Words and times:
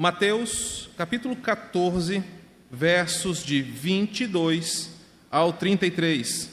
Mateus, 0.00 0.88
capítulo 0.96 1.34
14, 1.34 2.22
versos 2.70 3.42
de 3.44 3.60
22 3.60 4.92
ao 5.28 5.52
33. 5.52 6.52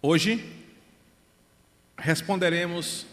Hoje 0.00 0.48
responderemos 1.98 3.04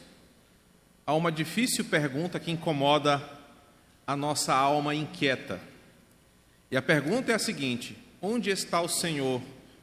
a 1.04 1.16
uma 1.16 1.32
difícil 1.32 1.86
pergunta 1.86 2.40
que 2.40 2.52
incomoda 2.52 3.28
a 4.06 4.16
nossa 4.16 4.54
alma 4.54 4.94
inquieta. 4.94 5.60
E 6.70 6.78
a 6.78 6.82
pergunta 6.84 7.32
é 7.32 7.36
a 7.36 7.40
seguinte: 7.40 7.98
onde 8.22 8.52
está 8.52 8.80
o 8.82 8.88
Senhor 8.88 9.42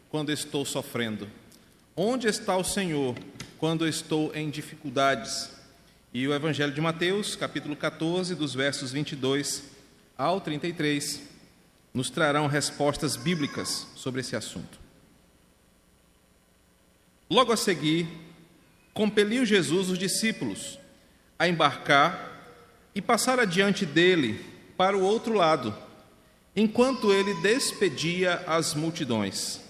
quando 0.08 0.30
estou 0.30 0.64
sofrendo? 0.64 1.39
Onde 1.96 2.28
está 2.28 2.56
o 2.56 2.62
Senhor 2.62 3.16
quando 3.58 3.86
estou 3.86 4.34
em 4.34 4.48
dificuldades? 4.48 5.50
E 6.14 6.26
o 6.26 6.32
Evangelho 6.32 6.72
de 6.72 6.80
Mateus, 6.80 7.34
capítulo 7.34 7.74
14, 7.74 8.34
dos 8.36 8.54
versos 8.54 8.92
22 8.92 9.64
ao 10.16 10.40
33, 10.40 11.20
nos 11.92 12.08
trarão 12.08 12.46
respostas 12.46 13.16
bíblicas 13.16 13.88
sobre 13.96 14.20
esse 14.20 14.36
assunto. 14.36 14.78
Logo 17.28 17.52
a 17.52 17.56
seguir, 17.56 18.08
compeliu 18.94 19.44
Jesus 19.44 19.90
os 19.90 19.98
discípulos 19.98 20.78
a 21.38 21.48
embarcar 21.48 22.28
e 22.94 23.02
passar 23.02 23.40
adiante 23.40 23.84
dele 23.84 24.44
para 24.76 24.96
o 24.96 25.02
outro 25.02 25.34
lado, 25.34 25.76
enquanto 26.54 27.12
ele 27.12 27.34
despedia 27.42 28.44
as 28.46 28.74
multidões. 28.74 29.69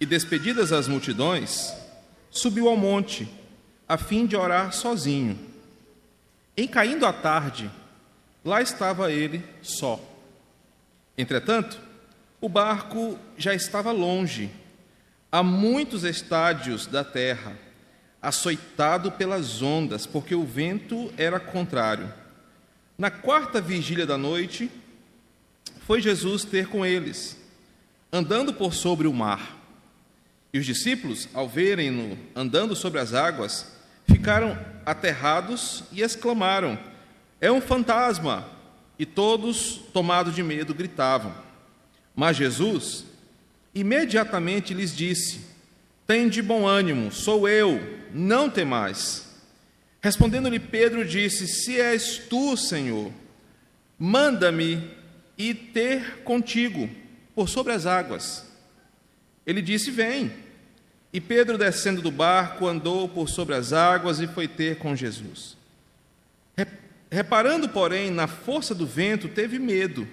E 0.00 0.06
despedidas 0.06 0.72
as 0.72 0.86
multidões, 0.86 1.72
subiu 2.30 2.68
ao 2.68 2.76
monte, 2.76 3.28
a 3.88 3.96
fim 3.96 4.26
de 4.26 4.36
orar 4.36 4.72
sozinho. 4.72 5.38
Em 6.56 6.68
caindo 6.68 7.06
a 7.06 7.12
tarde, 7.12 7.70
lá 8.44 8.60
estava 8.60 9.10
ele 9.10 9.44
só. 9.62 10.00
Entretanto, 11.16 11.80
o 12.40 12.48
barco 12.48 13.18
já 13.36 13.54
estava 13.54 13.90
longe, 13.90 14.50
a 15.30 15.42
muitos 15.42 16.04
estádios 16.04 16.86
da 16.86 17.02
terra, 17.02 17.58
açoitado 18.22 19.12
pelas 19.12 19.62
ondas, 19.62 20.06
porque 20.06 20.34
o 20.34 20.44
vento 20.44 21.12
era 21.16 21.40
contrário. 21.40 22.12
Na 22.96 23.10
quarta 23.10 23.60
vigília 23.60 24.06
da 24.06 24.16
noite, 24.18 24.70
foi 25.86 26.00
Jesus 26.00 26.44
ter 26.44 26.68
com 26.68 26.84
eles, 26.84 27.36
andando 28.12 28.52
por 28.52 28.74
sobre 28.74 29.06
o 29.06 29.12
mar. 29.12 29.57
E 30.52 30.58
os 30.58 30.66
discípulos, 30.66 31.28
ao 31.34 31.48
verem-no 31.48 32.18
andando 32.34 32.74
sobre 32.74 33.00
as 33.00 33.12
águas, 33.12 33.72
ficaram 34.10 34.58
aterrados 34.86 35.84
e 35.92 36.02
exclamaram: 36.02 36.78
É 37.40 37.50
um 37.52 37.60
fantasma! 37.60 38.48
E 38.98 39.06
todos, 39.06 39.80
tomados 39.92 40.34
de 40.34 40.42
medo, 40.42 40.74
gritavam. 40.74 41.32
Mas 42.16 42.36
Jesus 42.36 43.04
imediatamente 43.74 44.74
lhes 44.74 44.96
disse: 44.96 45.40
Tem 46.06 46.28
de 46.28 46.42
bom 46.42 46.66
ânimo, 46.66 47.12
sou 47.12 47.48
eu, 47.48 47.80
não 48.12 48.50
temais. 48.50 49.28
Respondendo-lhe 50.00 50.58
Pedro, 50.58 51.04
disse: 51.04 51.46
Se 51.46 51.80
és 51.80 52.18
tu, 52.18 52.56
Senhor, 52.56 53.12
manda-me 53.98 54.90
ir 55.36 55.54
ter 55.72 56.22
contigo 56.24 56.88
por 57.34 57.48
sobre 57.48 57.72
as 57.72 57.86
águas. 57.86 58.47
Ele 59.48 59.62
disse: 59.62 59.90
Vem. 59.90 60.30
E 61.10 61.22
Pedro, 61.22 61.56
descendo 61.56 62.02
do 62.02 62.10
barco, 62.10 62.66
andou 62.66 63.08
por 63.08 63.30
sobre 63.30 63.54
as 63.54 63.72
águas 63.72 64.20
e 64.20 64.26
foi 64.26 64.46
ter 64.46 64.76
com 64.76 64.94
Jesus. 64.94 65.56
Reparando, 67.10 67.66
porém, 67.70 68.10
na 68.10 68.26
força 68.26 68.74
do 68.74 68.86
vento, 68.86 69.26
teve 69.26 69.58
medo 69.58 70.06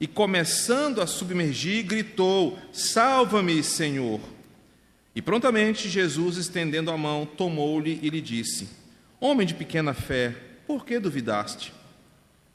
e, 0.00 0.06
começando 0.06 1.02
a 1.02 1.06
submergir, 1.06 1.84
gritou: 1.84 2.58
Salva-me, 2.72 3.62
Senhor! 3.62 4.18
E 5.14 5.20
prontamente 5.20 5.86
Jesus, 5.86 6.38
estendendo 6.38 6.90
a 6.90 6.96
mão, 6.96 7.26
tomou-lhe 7.26 8.00
e 8.02 8.08
lhe 8.08 8.22
disse: 8.22 8.70
Homem 9.20 9.46
de 9.46 9.52
pequena 9.52 9.92
fé, 9.92 10.34
por 10.66 10.86
que 10.86 10.98
duvidaste? 10.98 11.74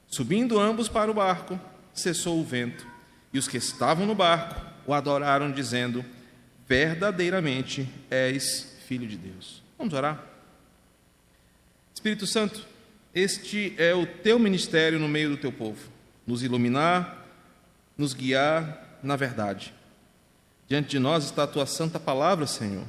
Subindo 0.08 0.60
ambos 0.60 0.90
para 0.90 1.12
o 1.12 1.14
barco, 1.14 1.60
cessou 1.94 2.40
o 2.40 2.44
vento, 2.44 2.88
e 3.32 3.38
os 3.38 3.48
que 3.48 3.58
estavam 3.58 4.08
no 4.08 4.16
barco 4.16 4.69
o 4.90 4.94
adoraram, 4.94 5.52
dizendo: 5.52 6.04
verdadeiramente 6.68 7.88
és 8.10 8.76
filho 8.88 9.08
de 9.08 9.18
Deus. 9.18 9.62
Vamos 9.78 9.94
orar? 9.94 10.26
Espírito 11.94 12.26
Santo, 12.26 12.66
este 13.14 13.76
é 13.78 13.94
o 13.94 14.08
teu 14.08 14.40
ministério 14.40 14.98
no 14.98 15.08
meio 15.08 15.30
do 15.30 15.38
teu 15.38 15.52
povo, 15.52 15.92
nos 16.26 16.42
iluminar, 16.42 17.24
nos 17.96 18.16
guiar 18.16 19.00
na 19.04 19.16
verdade. 19.16 19.76
Diante 20.68 20.90
de 20.90 20.98
nós 20.98 21.26
está 21.26 21.44
a 21.44 21.48
tua 21.48 21.68
santa 21.68 22.00
palavra, 22.00 22.48
Senhor, 22.48 22.86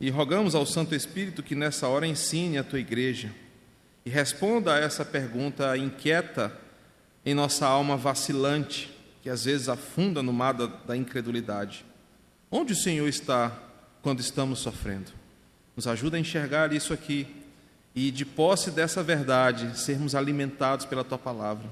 e 0.00 0.08
rogamos 0.08 0.54
ao 0.54 0.64
Santo 0.64 0.94
Espírito 0.94 1.42
que 1.42 1.56
nessa 1.56 1.88
hora 1.88 2.06
ensine 2.06 2.58
a 2.58 2.64
tua 2.64 2.78
igreja 2.78 3.32
e 4.06 4.10
responda 4.10 4.74
a 4.74 4.78
essa 4.78 5.04
pergunta 5.04 5.76
inquieta 5.76 6.56
em 7.26 7.34
nossa 7.34 7.66
alma 7.66 7.96
vacilante, 7.96 9.01
que 9.22 9.30
às 9.30 9.44
vezes 9.44 9.68
afunda 9.68 10.22
no 10.22 10.32
mar 10.32 10.52
da, 10.52 10.66
da 10.66 10.96
incredulidade. 10.96 11.86
Onde 12.50 12.72
o 12.72 12.76
Senhor 12.76 13.08
está 13.08 13.56
quando 14.02 14.20
estamos 14.20 14.58
sofrendo? 14.58 15.12
Nos 15.74 15.86
ajuda 15.86 16.16
a 16.16 16.20
enxergar 16.20 16.72
isso 16.72 16.92
aqui 16.92 17.26
e, 17.94 18.10
de 18.10 18.26
posse 18.26 18.70
dessa 18.70 19.02
verdade, 19.02 19.78
sermos 19.78 20.14
alimentados 20.14 20.84
pela 20.84 21.04
tua 21.04 21.18
palavra 21.18 21.68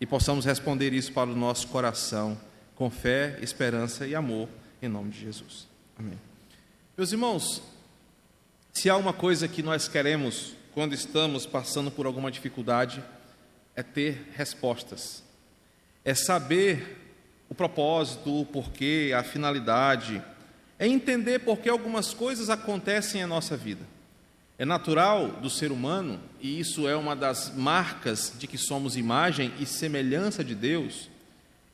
e 0.00 0.06
possamos 0.06 0.44
responder 0.44 0.92
isso 0.92 1.12
para 1.12 1.30
o 1.30 1.34
nosso 1.34 1.66
coração 1.68 2.38
com 2.76 2.90
fé, 2.90 3.38
esperança 3.40 4.06
e 4.06 4.14
amor, 4.14 4.48
em 4.82 4.88
nome 4.88 5.10
de 5.10 5.20
Jesus. 5.20 5.66
Amém. 5.98 6.18
Meus 6.96 7.10
irmãos, 7.10 7.62
se 8.72 8.90
há 8.90 8.96
uma 8.96 9.12
coisa 9.12 9.48
que 9.48 9.62
nós 9.62 9.88
queremos 9.88 10.54
quando 10.72 10.92
estamos 10.92 11.46
passando 11.46 11.90
por 11.90 12.04
alguma 12.04 12.30
dificuldade, 12.30 13.02
é 13.74 13.82
ter 13.82 14.28
respostas, 14.34 15.23
é 16.04 16.14
saber 16.14 17.00
o 17.48 17.54
propósito, 17.54 18.40
o 18.40 18.46
porquê, 18.46 19.12
a 19.16 19.22
finalidade, 19.22 20.22
é 20.78 20.86
entender 20.86 21.40
por 21.40 21.58
que 21.58 21.68
algumas 21.68 22.12
coisas 22.12 22.50
acontecem 22.50 23.20
em 23.20 23.26
nossa 23.26 23.56
vida. 23.56 23.82
É 24.58 24.64
natural 24.64 25.28
do 25.28 25.50
ser 25.50 25.72
humano, 25.72 26.20
e 26.40 26.60
isso 26.60 26.86
é 26.86 26.94
uma 26.94 27.16
das 27.16 27.54
marcas 27.54 28.32
de 28.38 28.46
que 28.46 28.58
somos 28.58 28.96
imagem 28.96 29.52
e 29.58 29.66
semelhança 29.66 30.44
de 30.44 30.54
Deus, 30.54 31.08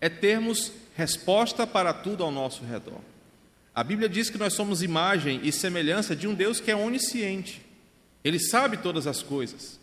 é 0.00 0.08
termos 0.08 0.72
resposta 0.96 1.66
para 1.66 1.92
tudo 1.92 2.24
ao 2.24 2.30
nosso 2.30 2.64
redor. 2.64 3.00
A 3.74 3.84
Bíblia 3.84 4.08
diz 4.08 4.30
que 4.30 4.38
nós 4.38 4.54
somos 4.54 4.82
imagem 4.82 5.40
e 5.42 5.52
semelhança 5.52 6.16
de 6.16 6.26
um 6.26 6.34
Deus 6.34 6.60
que 6.60 6.70
é 6.70 6.76
onisciente. 6.76 7.62
Ele 8.24 8.38
sabe 8.38 8.76
todas 8.78 9.06
as 9.06 9.22
coisas. 9.22 9.78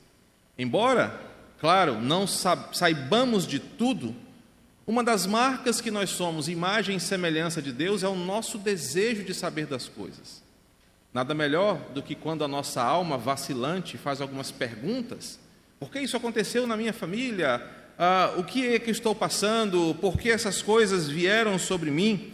Embora, 0.58 1.20
claro, 1.60 2.00
não 2.00 2.26
saibamos 2.28 3.48
de 3.48 3.60
tudo, 3.60 4.16
uma 4.88 5.04
das 5.04 5.26
marcas 5.26 5.82
que 5.82 5.92
nós 5.92 6.12
somos, 6.12 6.48
imagem 6.48 6.96
e 6.96 7.00
semelhança 7.00 7.62
de 7.62 7.74
Deus, 7.74 8.04
é 8.04 8.08
o 8.08 8.16
nosso 8.16 8.58
desejo 8.58 9.26
de 9.26 9.34
saber 9.34 9.66
das 9.66 9.90
coisas. 9.90 10.42
Nada 11.14 11.34
melhor 11.34 11.78
do 11.94 12.02
que 12.02 12.16
quando 12.16 12.46
a 12.46 12.48
nossa 12.48 12.82
alma 12.82 13.18
vacilante 13.18 13.98
faz 13.98 14.22
algumas 14.22 14.50
perguntas: 14.50 15.38
por 15.78 15.92
que 15.92 16.00
isso 16.00 16.16
aconteceu 16.16 16.66
na 16.66 16.78
minha 16.78 16.94
família? 16.94 17.62
Ah, 18.00 18.34
o 18.38 18.46
que 18.46 18.76
é 18.76 18.80
que 18.80 18.90
estou 18.90 19.14
passando? 19.14 19.94
Por 20.00 20.18
que 20.18 20.30
essas 20.30 20.62
coisas 20.62 21.10
vieram 21.10 21.60
sobre 21.60 21.92
mim? 21.92 22.32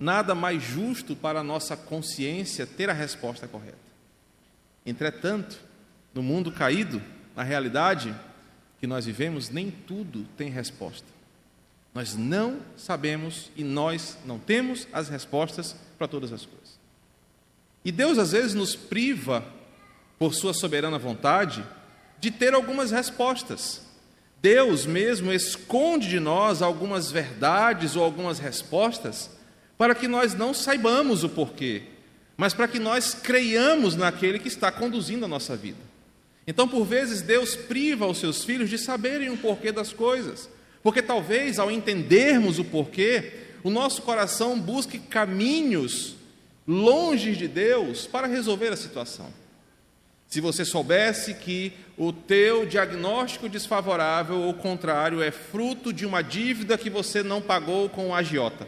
Nada 0.00 0.34
mais 0.34 0.62
justo 0.62 1.14
para 1.14 1.40
a 1.40 1.44
nossa 1.44 1.76
consciência 1.76 2.66
ter 2.66 2.88
a 2.88 2.94
resposta 2.94 3.46
correta. 3.46 3.76
Entretanto, 4.86 5.60
no 6.14 6.22
mundo 6.22 6.50
caído, 6.50 7.02
na 7.36 7.42
realidade 7.42 8.14
que 8.80 8.86
nós 8.86 9.04
vivemos, 9.04 9.50
nem 9.50 9.70
tudo 9.70 10.26
tem 10.38 10.48
resposta. 10.48 11.11
Nós 11.94 12.16
não 12.16 12.60
sabemos 12.76 13.50
e 13.56 13.62
nós 13.62 14.16
não 14.24 14.38
temos 14.38 14.88
as 14.92 15.08
respostas 15.08 15.76
para 15.98 16.08
todas 16.08 16.32
as 16.32 16.46
coisas. 16.46 16.80
E 17.84 17.92
Deus 17.92 18.18
às 18.18 18.32
vezes 18.32 18.54
nos 18.54 18.74
priva, 18.74 19.44
por 20.18 20.34
sua 20.34 20.54
soberana 20.54 20.98
vontade, 20.98 21.64
de 22.18 22.30
ter 22.30 22.54
algumas 22.54 22.90
respostas. 22.90 23.82
Deus 24.40 24.86
mesmo 24.86 25.32
esconde 25.32 26.08
de 26.08 26.20
nós 26.20 26.62
algumas 26.62 27.10
verdades 27.10 27.96
ou 27.96 28.04
algumas 28.04 28.38
respostas 28.38 29.30
para 29.76 29.94
que 29.94 30.06
nós 30.06 30.34
não 30.34 30.54
saibamos 30.54 31.24
o 31.24 31.28
porquê, 31.28 31.82
mas 32.36 32.54
para 32.54 32.68
que 32.68 32.78
nós 32.78 33.14
creiamos 33.14 33.96
naquele 33.96 34.38
que 34.38 34.48
está 34.48 34.70
conduzindo 34.70 35.24
a 35.24 35.28
nossa 35.28 35.56
vida. 35.56 35.80
Então, 36.46 36.66
por 36.66 36.84
vezes, 36.84 37.22
Deus 37.22 37.54
priva 37.54 38.06
os 38.06 38.18
seus 38.18 38.44
filhos 38.44 38.70
de 38.70 38.78
saberem 38.78 39.30
o 39.30 39.36
porquê 39.36 39.70
das 39.70 39.92
coisas, 39.92 40.48
porque 40.82 41.02
talvez 41.02 41.58
ao 41.58 41.70
entendermos 41.70 42.58
o 42.58 42.64
porquê, 42.64 43.32
o 43.62 43.70
nosso 43.70 44.02
coração 44.02 44.58
busque 44.58 44.98
caminhos 44.98 46.16
longe 46.66 47.34
de 47.36 47.46
Deus 47.48 48.06
para 48.06 48.26
resolver 48.26 48.68
a 48.68 48.76
situação. 48.76 49.32
Se 50.28 50.40
você 50.40 50.64
soubesse 50.64 51.34
que 51.34 51.72
o 51.96 52.12
teu 52.12 52.64
diagnóstico 52.64 53.48
desfavorável 53.48 54.40
ou 54.40 54.54
contrário 54.54 55.22
é 55.22 55.30
fruto 55.30 55.92
de 55.92 56.06
uma 56.06 56.22
dívida 56.22 56.78
que 56.78 56.88
você 56.88 57.22
não 57.22 57.42
pagou 57.42 57.88
com 57.88 58.08
o 58.08 58.14
agiota, 58.14 58.66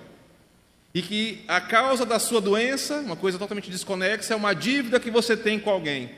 e 0.95 1.03
que 1.03 1.43
a 1.49 1.61
causa 1.61 2.07
da 2.07 2.21
sua 2.21 2.41
doença, 2.41 2.99
uma 3.01 3.17
coisa 3.17 3.37
totalmente 3.37 3.69
desconexa, 3.69 4.33
é 4.33 4.37
uma 4.37 4.55
dívida 4.55 5.01
que 5.01 5.11
você 5.11 5.37
tem 5.37 5.59
com 5.59 5.69
alguém. 5.69 6.11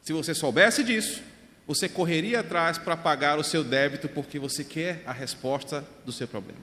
Se 0.00 0.12
você 0.12 0.32
soubesse 0.32 0.84
disso, 0.84 1.22
você 1.66 1.88
correria 1.88 2.40
atrás 2.40 2.78
para 2.78 2.96
pagar 2.96 3.38
o 3.38 3.44
seu 3.44 3.64
débito 3.64 4.08
porque 4.08 4.38
você 4.38 4.62
quer 4.62 5.02
a 5.04 5.12
resposta 5.12 5.84
do 6.04 6.12
seu 6.12 6.28
problema. 6.28 6.60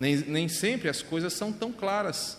Nem, 0.00 0.16
nem 0.16 0.48
sempre 0.48 0.88
as 0.88 1.02
coisas 1.02 1.32
são 1.32 1.52
tão 1.52 1.72
claras. 1.72 2.38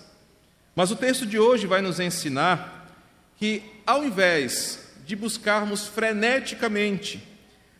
Mas 0.75 0.91
o 0.91 0.95
texto 0.95 1.25
de 1.25 1.39
hoje 1.39 1.67
vai 1.67 1.81
nos 1.81 1.99
ensinar 1.99 2.91
que, 3.37 3.63
ao 3.85 4.03
invés 4.03 4.79
de 5.05 5.15
buscarmos 5.15 5.87
freneticamente 5.87 7.23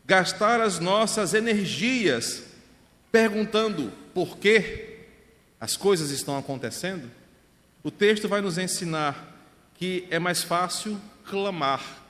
gastar 0.06 0.62
as 0.62 0.80
nossas 0.80 1.34
energias 1.34 2.44
perguntando 3.12 3.92
por 4.14 4.38
que 4.38 5.00
as 5.60 5.76
coisas 5.76 6.12
estão 6.12 6.38
acontecendo, 6.38 7.10
o 7.84 7.90
texto 7.90 8.28
vai 8.28 8.42
nos 8.42 8.58
ensinar 8.58 9.34
que 9.76 10.08
é 10.10 10.20
mais 10.20 10.44
fácil 10.44 11.00
clamar, 11.26 12.05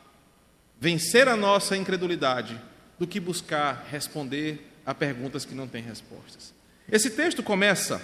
vencer 0.80 1.28
a 1.28 1.36
nossa 1.36 1.76
incredulidade, 1.76 2.60
do 2.98 3.06
que 3.06 3.20
buscar 3.20 3.88
responder 3.92 4.72
a 4.86 4.94
perguntas 4.94 5.46
que 5.46 5.56
não 5.56 5.68
têm 5.68 5.84
respostas. 5.84 6.54
Esse 6.90 7.10
texto 7.10 7.44
começa 7.44 8.02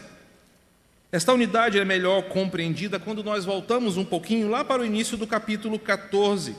esta 1.11 1.33
unidade 1.33 1.77
é 1.77 1.83
melhor 1.83 2.21
compreendida 2.29 2.97
quando 2.97 3.21
nós 3.21 3.43
voltamos 3.43 3.97
um 3.97 4.05
pouquinho 4.05 4.49
lá 4.49 4.63
para 4.63 4.81
o 4.81 4.85
início 4.85 5.17
do 5.17 5.27
capítulo 5.27 5.77
14, 5.77 6.55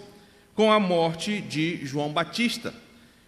com 0.55 0.71
a 0.71 0.79
morte 0.79 1.41
de 1.41 1.81
João 1.87 2.13
Batista. 2.13 2.75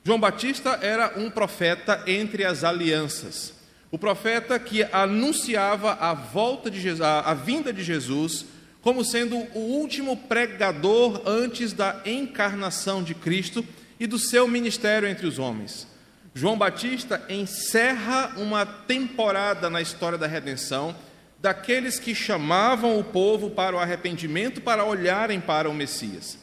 João 0.05 0.21
Batista 0.21 0.79
era 0.83 1.19
um 1.19 1.31
profeta 1.31 2.05
entre 2.07 2.45
as 2.45 2.63
alianças. 2.63 3.55
O 3.91 3.99
profeta 3.99 4.59
que 4.59 4.83
anunciava 4.93 5.95
a 5.95 6.13
volta 6.13 6.71
de 6.71 6.79
Jesus, 6.79 7.01
a, 7.01 7.33
vinda 7.33 7.73
de 7.73 7.83
Jesus 7.83 8.45
como 8.85 9.03
sendo 9.03 9.39
o 9.55 9.61
último 9.61 10.15
pregador 10.15 11.23
antes 11.25 11.73
da 11.73 12.03
encarnação 12.05 13.03
de 13.03 13.15
Cristo 13.15 13.65
e 13.99 14.07
do 14.07 14.19
seu 14.19 14.47
ministério 14.47 15.09
entre 15.09 15.27
os 15.27 15.39
homens. 15.39 15.89
João 16.35 16.59
Batista 16.59 17.25
encerra 17.31 18.35
uma 18.37 18.67
temporada 18.67 19.71
na 19.71 19.81
história 19.81 20.19
da 20.19 20.27
redenção 20.27 20.95
daqueles 21.41 21.99
que 21.99 22.15
chamavam 22.15 22.99
o 22.99 23.05
povo 23.05 23.49
para 23.49 23.75
o 23.75 23.79
arrependimento, 23.79 24.61
para 24.61 24.85
olharem 24.85 25.41
para 25.41 25.71
o 25.71 25.75
Messias. 25.75 26.39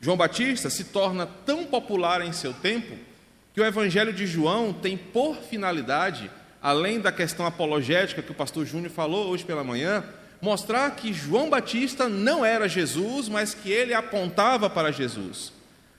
João 0.00 0.16
Batista 0.16 0.68
se 0.68 0.84
torna 0.84 1.26
tão 1.46 1.64
popular 1.64 2.22
em 2.22 2.32
seu 2.32 2.52
tempo 2.52 2.96
que 3.54 3.60
o 3.60 3.64
Evangelho 3.64 4.12
de 4.12 4.26
João 4.26 4.72
tem 4.72 4.96
por 4.96 5.36
finalidade, 5.36 6.28
além 6.60 6.98
da 6.98 7.12
questão 7.12 7.46
apologética 7.46 8.20
que 8.20 8.32
o 8.32 8.34
pastor 8.34 8.66
Júnior 8.66 8.90
falou 8.90 9.28
hoje 9.28 9.44
pela 9.44 9.62
manhã, 9.62 10.02
mostrar 10.44 10.90
que 10.90 11.10
João 11.10 11.48
Batista 11.48 12.06
não 12.06 12.44
era 12.44 12.68
Jesus, 12.68 13.30
mas 13.30 13.54
que 13.54 13.72
ele 13.72 13.94
apontava 13.94 14.68
para 14.68 14.92
Jesus. 14.92 15.50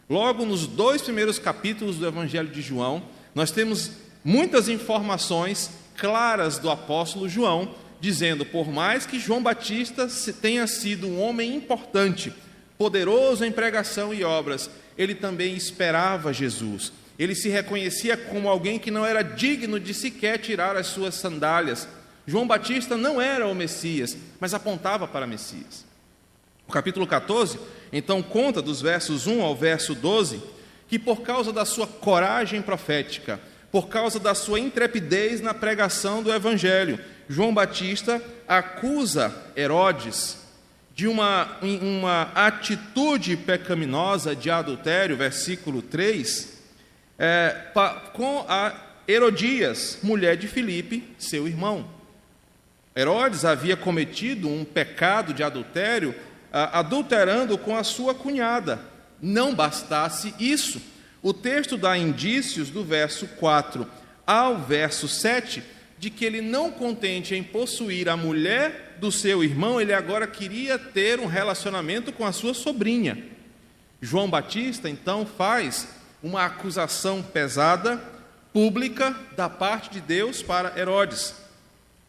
Logo 0.07 0.45
nos 0.45 0.68
dois 0.68 1.01
primeiros 1.01 1.39
capítulos 1.39 1.97
do 1.97 2.06
Evangelho 2.06 2.50
de 2.50 2.62
João, 2.62 3.01
nós 3.33 3.50
temos 3.50 3.89
muitas 4.24 4.69
informações 4.69 5.71
claras 5.97 6.59
do 6.59 6.69
apóstolo 6.69 7.27
João 7.27 7.74
dizendo: 8.00 8.45
por 8.45 8.71
mais 8.71 9.03
que 9.07 9.19
João 9.19 9.42
Batista 9.42 10.07
tenha 10.39 10.68
sido 10.68 11.07
um 11.07 11.19
homem 11.19 11.56
importante, 11.56 12.31
poderoso 12.77 13.44
em 13.44 13.51
pregação 13.51 14.13
e 14.13 14.24
obras, 14.24 14.69
ele 14.95 15.15
também 15.15 15.56
esperava 15.56 16.31
Jesus. 16.31 16.94
Ele 17.18 17.33
se 17.33 17.50
reconhecia 17.50 18.15
como 18.15 18.47
alguém 18.47 18.77
que 18.77 18.92
não 18.92 19.03
era 19.03 19.24
digno 19.24 19.80
de 19.80 19.92
sequer 19.92 20.38
tirar 20.38 20.75
as 20.75 20.86
suas 20.86 21.15
sandálias. 21.15 21.88
João 22.27 22.48
Batista 22.48 22.98
não 22.98 23.22
era 23.22 23.48
o 23.48 23.56
Messias, 23.56 24.18
mas 24.39 24.54
apontava 24.54 25.07
para 25.07 25.27
Messias. 25.27 25.86
O 26.68 26.72
capítulo 26.72 27.06
14, 27.06 27.60
então, 27.92 28.22
conta 28.22 28.62
dos 28.62 28.81
versos 28.81 29.27
1 29.27 29.42
ao 29.42 29.56
verso 29.56 29.94
12, 29.94 30.42
que 30.88 30.98
por 30.98 31.22
causa 31.22 31.54
da 31.54 31.66
sua 31.66 31.88
coragem 31.88 32.62
profética, 32.62 33.39
por 33.72 33.88
causa 33.88 34.19
da 34.19 34.33
sua 34.33 34.60
intrepidez 34.60 35.42
na 35.42 35.54
pregação 35.54 36.24
do 36.24 36.33
Evangelho, 36.33 37.00
João 37.30 37.54
Batista 37.54 38.22
acusa 38.48 39.33
Herodes 39.56 40.38
de 40.95 41.07
uma, 41.07 41.57
uma 41.62 42.31
atitude 42.33 43.36
pecaminosa 43.36 44.36
de 44.36 44.50
adultério, 44.50 45.18
versículo 45.18 45.81
3, 45.81 46.62
é, 47.19 47.56
com 48.13 48.45
a 48.48 48.74
Herodias, 49.07 50.00
mulher 50.01 50.38
de 50.38 50.48
Filipe, 50.48 51.04
seu 51.19 51.48
irmão. 51.48 51.94
Herodes 52.95 53.44
havia 53.44 53.75
cometido 53.75 54.47
um 54.47 54.63
pecado 54.63 55.33
de 55.33 55.44
adultério, 55.44 56.15
adulterando 56.51 57.57
com 57.57 57.75
a 57.75 57.83
sua 57.83 58.15
cunhada. 58.15 58.80
Não 59.21 59.53
bastasse 59.53 60.33
isso, 60.39 60.81
o 61.21 61.33
texto 61.33 61.77
dá 61.77 61.97
indícios 61.97 62.69
do 62.69 62.83
verso 62.83 63.27
4 63.27 63.86
ao 64.25 64.59
verso 64.59 65.07
7 65.07 65.63
de 65.97 66.09
que 66.09 66.24
ele 66.24 66.42
não 66.42 66.71
contente 66.71 67.33
em 67.33 67.44
possuir 67.44 68.07
a 68.09 68.18
mulher 68.18 68.97
do 69.00 69.12
seu 69.12 69.44
irmão, 69.44 69.80
ele 69.80 69.94
agora 69.94 70.27
queria 70.27 70.77
ter 70.77 71.19
um 71.19 71.25
relacionamento 71.25 72.12
com 72.12 72.25
a 72.25 72.31
sua 72.31 72.53
sobrinha. 72.53 73.18
João 74.01 74.30
Batista 74.30 74.89
então 74.89 75.25
faz 75.25 75.88
uma 76.21 76.45
acusação 76.45 77.21
pesada, 77.21 78.01
pública, 78.53 79.15
da 79.36 79.50
parte 79.50 79.89
de 79.89 80.01
Deus 80.01 80.42
para 80.42 80.77
Herodes. 80.80 81.44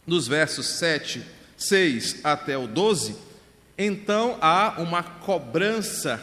Nos 0.07 0.27
versos 0.27 0.65
7, 0.79 1.21
6 1.57 2.21
até 2.23 2.57
o 2.57 2.65
12, 2.65 3.15
então 3.77 4.37
há 4.39 4.75
uma 4.79 5.03
cobrança 5.03 6.19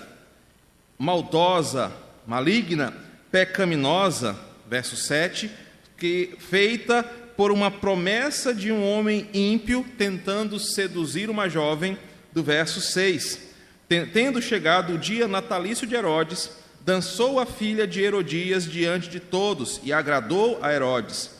maldosa, 0.99 1.93
maligna, 2.27 2.95
pecaminosa, 3.31 4.37
verso 4.67 4.97
7, 4.97 5.51
que 5.99 6.35
feita 6.39 7.03
por 7.37 7.53
uma 7.53 7.71
promessa 7.71 8.55
de 8.55 8.73
um 8.73 8.83
homem 8.89 9.29
ímpio 9.35 9.85
tentando 9.99 10.59
seduzir 10.59 11.29
uma 11.29 11.49
jovem, 11.49 11.99
do 12.33 12.43
verso 12.43 12.81
6. 12.81 13.39
Tendo 14.13 14.43
chegado 14.43 14.95
o 14.95 14.99
dia 14.99 15.29
natalício 15.29 15.87
de 15.87 15.95
Herodes, 15.95 16.51
dançou 16.81 17.39
a 17.39 17.47
filha 17.47 17.87
de 17.87 18.03
Herodias 18.03 18.65
diante 18.65 19.09
de 19.09 19.21
todos 19.21 19.81
e 19.85 19.93
agradou 19.93 20.59
a 20.61 20.73
Herodes, 20.73 21.31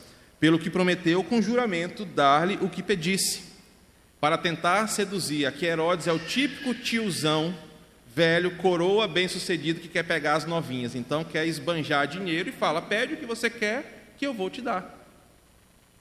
pelo 0.45 0.59
que 0.59 0.69
prometeu 0.69 1.23
com 1.23 1.41
juramento 1.41 2.05
dar-lhe 2.05 2.59
o 2.61 2.69
que 2.69 2.83
pedisse, 2.83 3.45
para 4.21 4.37
tentar 4.37 4.85
seduzir. 4.85 5.47
Aqui 5.47 5.65
Herodes 5.65 6.05
é 6.05 6.13
o 6.13 6.19
típico 6.19 6.71
tiozão 6.71 7.51
velho, 8.13 8.55
coroa 8.57 9.07
bem-sucedido 9.07 9.79
que 9.79 9.87
quer 9.87 10.03
pegar 10.03 10.35
as 10.35 10.45
novinhas, 10.45 10.93
então 10.93 11.23
quer 11.23 11.47
esbanjar 11.47 12.05
dinheiro 12.05 12.49
e 12.49 12.51
fala: 12.51 12.79
pede 12.79 13.15
o 13.15 13.17
que 13.17 13.25
você 13.25 13.49
quer 13.49 14.11
que 14.19 14.27
eu 14.27 14.35
vou 14.35 14.47
te 14.51 14.61
dar. 14.61 14.95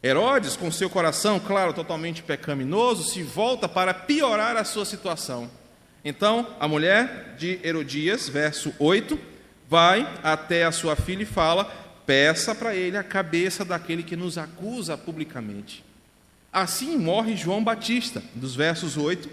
Herodes, 0.03 0.57
com 0.57 0.71
seu 0.71 0.91
coração, 0.91 1.41
claro, 1.41 1.73
totalmente 1.73 2.23
pecaminoso, 2.23 3.11
se 3.11 3.23
volta 3.23 3.67
para 3.67 3.95
piorar 3.95 4.59
a 4.59 4.65
sua 4.65 4.85
situação. 4.85 5.51
Então, 6.05 6.55
a 6.61 6.69
mulher 6.69 7.35
de 7.39 7.59
Herodias, 7.65 8.29
verso 8.29 8.75
8, 8.79 9.19
vai 9.71 10.07
até 10.23 10.65
a 10.65 10.71
sua 10.71 10.95
filha 10.97 11.23
e 11.23 11.25
fala: 11.27 11.84
peça 12.07 12.55
para 12.55 12.75
ele 12.75 12.97
a 12.97 13.03
cabeça 13.03 13.65
daquele 13.65 14.03
que 14.03 14.17
nos 14.17 14.39
acusa 14.39 14.97
publicamente. 14.97 15.85
Assim 16.53 16.97
morre 16.97 17.37
João 17.37 17.63
Batista, 17.63 18.23
dos 18.35 18.55
versos 18.55 18.97
8 18.97 19.29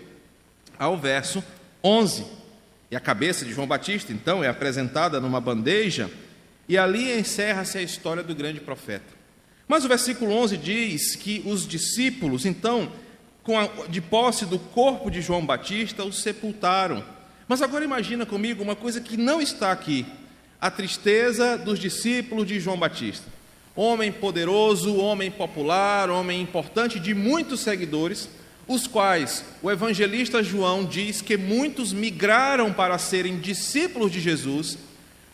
ao 0.77 0.97
verso 0.97 1.43
11. 1.83 2.25
E 2.89 2.95
a 2.95 2.99
cabeça 2.99 3.45
de 3.45 3.53
João 3.53 3.67
Batista, 3.67 4.11
então, 4.11 4.43
é 4.43 4.47
apresentada 4.47 5.19
numa 5.21 5.39
bandeja, 5.39 6.09
e 6.67 6.77
ali 6.77 7.17
encerra-se 7.17 7.77
a 7.77 7.81
história 7.81 8.23
do 8.23 8.35
grande 8.35 8.59
profeta. 8.59 9.21
Mas 9.67 9.85
o 9.85 9.87
versículo 9.87 10.33
11 10.33 10.57
diz 10.57 11.15
que 11.15 11.41
os 11.45 11.67
discípulos, 11.67 12.45
então, 12.45 12.91
a, 13.47 13.87
de 13.87 14.01
posse 14.01 14.45
do 14.45 14.59
corpo 14.59 15.09
de 15.09 15.21
João 15.21 15.45
Batista, 15.45 16.03
o 16.03 16.11
sepultaram. 16.11 17.03
Mas 17.47 17.61
agora 17.61 17.85
imagina 17.85 18.25
comigo 18.25 18.63
uma 18.63 18.75
coisa 18.75 18.99
que 18.99 19.15
não 19.15 19.41
está 19.41 19.71
aqui: 19.71 20.05
a 20.61 20.69
tristeza 20.71 21.57
dos 21.57 21.79
discípulos 21.79 22.45
de 22.47 22.59
João 22.59 22.77
Batista. 22.77 23.25
Homem 23.75 24.11
poderoso, 24.11 24.95
homem 24.95 25.31
popular, 25.31 26.09
homem 26.09 26.39
importante, 26.41 26.99
de 26.99 27.13
muitos 27.13 27.61
seguidores, 27.61 28.29
os 28.67 28.85
quais 28.85 29.43
o 29.61 29.71
evangelista 29.71 30.43
João 30.43 30.85
diz 30.85 31.19
que 31.19 31.35
muitos 31.35 31.91
migraram 31.91 32.71
para 32.71 32.97
serem 32.99 33.39
discípulos 33.39 34.11
de 34.11 34.21
Jesus, 34.21 34.77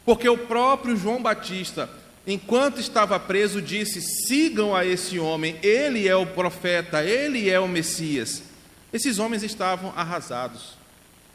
porque 0.05 0.29
o 0.29 0.37
próprio 0.37 0.95
João 0.95 1.21
Batista 1.21 1.89
enquanto 2.27 2.79
estava 2.79 3.17
preso, 3.17 3.61
disse: 3.61 4.01
sigam 4.01 4.75
a 4.75 4.85
esse 4.85 5.17
homem, 5.17 5.55
ele 5.63 6.07
é 6.07 6.15
o 6.15 6.27
profeta, 6.27 7.03
ele 7.03 7.49
é 7.49 7.59
o 7.59 7.67
Messias. 7.67 8.43
Esses 8.91 9.17
homens 9.17 9.41
estavam 9.41 9.93
arrasados. 9.95 10.77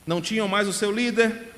Não 0.06 0.20
tinham 0.20 0.46
mais 0.46 0.68
o 0.68 0.72
seu 0.72 0.92
líder, 0.92 1.51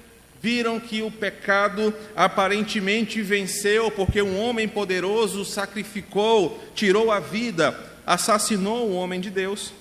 viram 0.44 0.78
que 0.78 1.00
o 1.00 1.10
pecado 1.10 1.94
aparentemente 2.14 3.22
venceu, 3.22 3.90
porque 3.90 4.20
um 4.20 4.38
homem 4.38 4.68
poderoso 4.68 5.42
sacrificou, 5.42 6.62
tirou 6.74 7.10
a 7.10 7.18
vida, 7.18 7.74
assassinou 8.04 8.90
o 8.90 8.94
homem 8.94 9.22
de 9.22 9.30
Deus. 9.30 9.72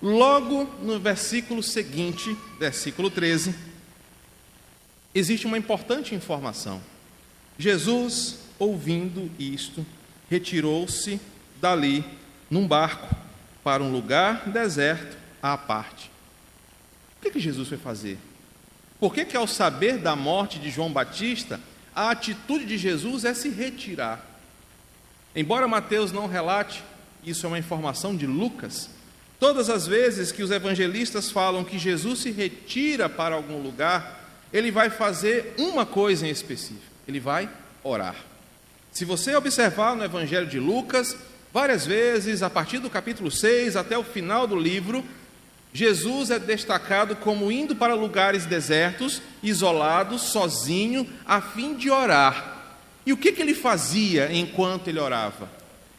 Logo 0.00 0.64
no 0.82 0.98
versículo 0.98 1.62
seguinte, 1.62 2.34
versículo 2.58 3.10
13, 3.10 3.54
existe 5.14 5.46
uma 5.46 5.58
importante 5.58 6.14
informação. 6.14 6.80
Jesus, 7.58 8.38
ouvindo 8.58 9.30
isto, 9.38 9.84
retirou-se 10.30 11.20
dali 11.60 12.02
num 12.50 12.66
barco 12.66 13.14
para 13.62 13.82
um 13.82 13.92
lugar 13.92 14.48
deserto 14.48 15.18
à 15.42 15.58
parte. 15.58 16.10
O 17.18 17.22
que, 17.22 17.32
que 17.32 17.38
Jesus 17.38 17.68
foi 17.68 17.76
fazer? 17.76 18.16
Por 19.00 19.14
que, 19.14 19.24
que, 19.24 19.36
ao 19.36 19.46
saber 19.46 19.96
da 19.96 20.14
morte 20.14 20.58
de 20.58 20.70
João 20.70 20.92
Batista, 20.92 21.58
a 21.96 22.10
atitude 22.10 22.66
de 22.66 22.76
Jesus 22.76 23.24
é 23.24 23.32
se 23.32 23.48
retirar? 23.48 24.24
Embora 25.34 25.66
Mateus 25.66 26.12
não 26.12 26.26
relate, 26.26 26.84
isso 27.24 27.46
é 27.46 27.48
uma 27.48 27.58
informação 27.58 28.14
de 28.14 28.26
Lucas, 28.26 28.90
todas 29.38 29.70
as 29.70 29.86
vezes 29.86 30.30
que 30.30 30.42
os 30.42 30.50
evangelistas 30.50 31.30
falam 31.30 31.64
que 31.64 31.78
Jesus 31.78 32.20
se 32.20 32.30
retira 32.30 33.08
para 33.08 33.34
algum 33.34 33.62
lugar, 33.62 34.20
ele 34.52 34.70
vai 34.70 34.90
fazer 34.90 35.54
uma 35.56 35.86
coisa 35.86 36.26
em 36.26 36.30
específico: 36.30 36.82
ele 37.08 37.18
vai 37.18 37.48
orar. 37.82 38.16
Se 38.92 39.04
você 39.04 39.34
observar 39.34 39.94
no 39.94 40.04
Evangelho 40.04 40.46
de 40.46 40.58
Lucas, 40.58 41.16
várias 41.52 41.86
vezes, 41.86 42.42
a 42.42 42.50
partir 42.50 42.78
do 42.78 42.90
capítulo 42.90 43.30
6 43.30 43.76
até 43.76 43.96
o 43.96 44.04
final 44.04 44.46
do 44.46 44.56
livro, 44.56 45.04
Jesus 45.72 46.30
é 46.30 46.38
destacado 46.38 47.14
como 47.14 47.50
indo 47.50 47.76
para 47.76 47.94
lugares 47.94 48.44
desertos, 48.44 49.22
isolados, 49.42 50.22
sozinho, 50.22 51.08
a 51.24 51.40
fim 51.40 51.74
de 51.74 51.90
orar. 51.90 52.58
E 53.06 53.12
o 53.12 53.16
que, 53.16 53.32
que 53.32 53.40
ele 53.40 53.54
fazia 53.54 54.32
enquanto 54.32 54.88
ele 54.88 54.98
orava? 54.98 55.48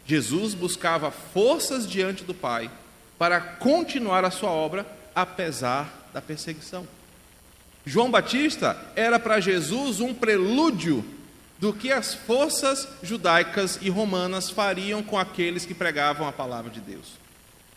Jesus 0.06 0.52
buscava 0.54 1.10
forças 1.10 1.88
diante 1.88 2.22
do 2.22 2.34
Pai 2.34 2.70
para 3.18 3.40
continuar 3.40 4.24
a 4.24 4.30
sua 4.30 4.50
obra, 4.50 4.86
apesar 5.14 6.08
da 6.12 6.20
perseguição. 6.20 6.86
João 7.84 8.10
Batista 8.10 8.76
era 8.94 9.18
para 9.18 9.40
Jesus 9.40 10.00
um 10.00 10.14
prelúdio 10.14 11.04
do 11.58 11.72
que 11.72 11.92
as 11.92 12.14
forças 12.14 12.88
judaicas 13.02 13.78
e 13.80 13.88
romanas 13.88 14.50
fariam 14.50 15.02
com 15.02 15.18
aqueles 15.18 15.64
que 15.64 15.74
pregavam 15.74 16.26
a 16.26 16.32
palavra 16.32 16.70
de 16.70 16.80
Deus. 16.80 17.12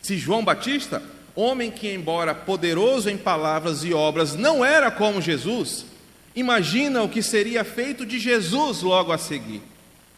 Se 0.02 0.18
João 0.18 0.44
Batista 0.44 1.02
homem 1.36 1.70
que, 1.70 1.92
embora 1.92 2.34
poderoso 2.34 3.08
em 3.08 3.16
palavras 3.16 3.84
e 3.84 3.92
obras, 3.92 4.34
não 4.34 4.64
era 4.64 4.90
como 4.90 5.20
Jesus, 5.20 5.86
imagina 6.34 7.02
o 7.02 7.08
que 7.08 7.22
seria 7.22 7.62
feito 7.62 8.04
de 8.04 8.18
Jesus 8.18 8.82
logo 8.82 9.12
a 9.12 9.18
seguir. 9.18 9.62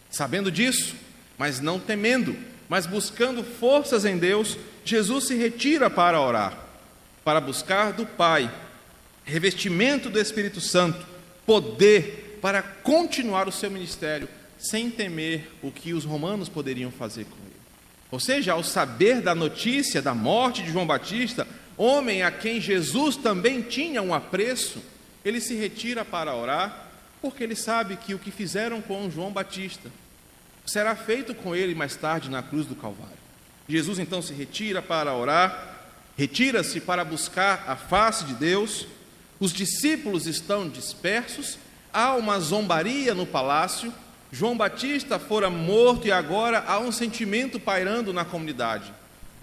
Sabendo 0.09 0.51
disso, 0.51 0.95
mas 1.37 1.59
não 1.59 1.79
temendo, 1.79 2.35
mas 2.67 2.87
buscando 2.87 3.43
forças 3.43 4.05
em 4.05 4.17
Deus, 4.17 4.57
Jesus 4.83 5.27
se 5.27 5.35
retira 5.35 5.89
para 5.89 6.19
orar, 6.19 6.57
para 7.23 7.39
buscar 7.39 7.93
do 7.93 8.05
Pai 8.05 8.49
revestimento 9.29 10.09
do 10.09 10.19
Espírito 10.19 10.59
Santo, 10.59 11.05
poder 11.45 12.39
para 12.41 12.61
continuar 12.61 13.47
o 13.47 13.51
seu 13.51 13.69
ministério 13.69 14.27
sem 14.57 14.89
temer 14.89 15.49
o 15.61 15.71
que 15.71 15.93
os 15.93 16.03
romanos 16.03 16.49
poderiam 16.49 16.91
fazer 16.91 17.25
com 17.25 17.35
ele. 17.35 17.48
Ou 18.11 18.19
seja, 18.19 18.53
ao 18.53 18.63
saber 18.63 19.21
da 19.21 19.35
notícia 19.35 20.01
da 20.01 20.15
morte 20.15 20.63
de 20.63 20.71
João 20.71 20.87
Batista, 20.87 21.47
homem 21.77 22.23
a 22.23 22.31
quem 22.31 22.59
Jesus 22.59 23.15
também 23.15 23.61
tinha 23.61 24.01
um 24.01 24.13
apreço, 24.13 24.81
ele 25.23 25.39
se 25.39 25.53
retira 25.53 26.03
para 26.03 26.35
orar, 26.35 26.87
porque 27.21 27.43
ele 27.43 27.55
sabe 27.55 27.97
que 27.97 28.13
o 28.13 28.19
que 28.19 28.31
fizeram 28.31 28.81
com 28.81 29.09
João 29.09 29.31
Batista 29.31 29.91
será 30.65 30.95
feito 30.95 31.33
com 31.33 31.55
ele 31.55 31.75
mais 31.75 31.95
tarde 31.95 32.29
na 32.29 32.41
cruz 32.41 32.65
do 32.65 32.75
Calvário. 32.75 33.17
Jesus 33.67 33.99
então 33.99 34.21
se 34.21 34.33
retira 34.33 34.81
para 34.81 35.13
orar, 35.13 35.77
retira-se 36.17 36.79
para 36.79 37.03
buscar 37.03 37.65
a 37.67 37.75
face 37.75 38.25
de 38.25 38.33
Deus. 38.33 38.87
Os 39.39 39.53
discípulos 39.53 40.27
estão 40.27 40.67
dispersos, 40.67 41.57
há 41.93 42.15
uma 42.15 42.39
zombaria 42.39 43.13
no 43.13 43.25
palácio, 43.25 43.93
João 44.31 44.55
Batista 44.55 45.17
fora 45.17 45.49
morto 45.49 46.07
e 46.07 46.11
agora 46.11 46.63
há 46.67 46.79
um 46.79 46.91
sentimento 46.91 47.59
pairando 47.59 48.13
na 48.13 48.23
comunidade. 48.23 48.93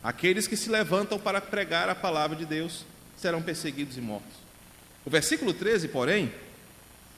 Aqueles 0.02 0.47
que 0.47 0.57
se 0.57 0.71
levantam 0.71 1.19
para 1.19 1.40
pregar 1.40 1.88
a 1.88 1.95
palavra 1.95 2.37
de 2.37 2.47
Deus 2.47 2.85
serão 3.16 3.43
perseguidos 3.43 3.97
e 3.97 4.00
mortos. 4.00 4.37
O 5.05 5.11
versículo 5.11 5.52
13, 5.52 5.88
porém, 5.88 6.33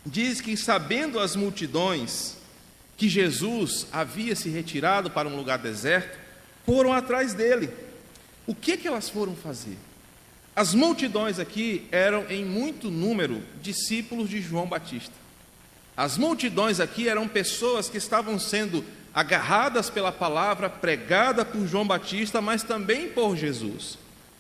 diz 0.04 0.40
que, 0.40 0.56
sabendo 0.56 1.20
as 1.20 1.36
multidões 1.36 2.36
que 2.96 3.08
Jesus 3.08 3.86
havia 3.92 4.34
se 4.34 4.48
retirado 4.48 5.10
para 5.10 5.28
um 5.28 5.36
lugar 5.36 5.58
deserto, 5.58 6.18
foram 6.64 6.92
atrás 6.92 7.34
dele. 7.34 7.70
O 8.46 8.54
que, 8.54 8.76
que 8.78 8.88
elas 8.88 9.10
foram 9.10 9.36
fazer? 9.36 9.76
As 10.56 10.74
multidões 10.74 11.38
aqui 11.38 11.86
eram, 11.92 12.26
em 12.30 12.44
muito 12.44 12.90
número, 12.90 13.42
discípulos 13.62 14.28
de 14.28 14.40
João 14.40 14.66
Batista. 14.66 15.14
As 15.98 16.16
multidões 16.16 16.78
aqui 16.78 17.08
eram 17.08 17.26
pessoas 17.26 17.88
que 17.88 17.98
estavam 17.98 18.38
sendo 18.38 18.84
agarradas 19.12 19.90
pela 19.90 20.12
palavra 20.12 20.70
pregada 20.70 21.44
por 21.44 21.66
João 21.66 21.84
Batista, 21.84 22.40
mas 22.40 22.62
também 22.62 23.08
por 23.08 23.36
Jesus. 23.36 23.98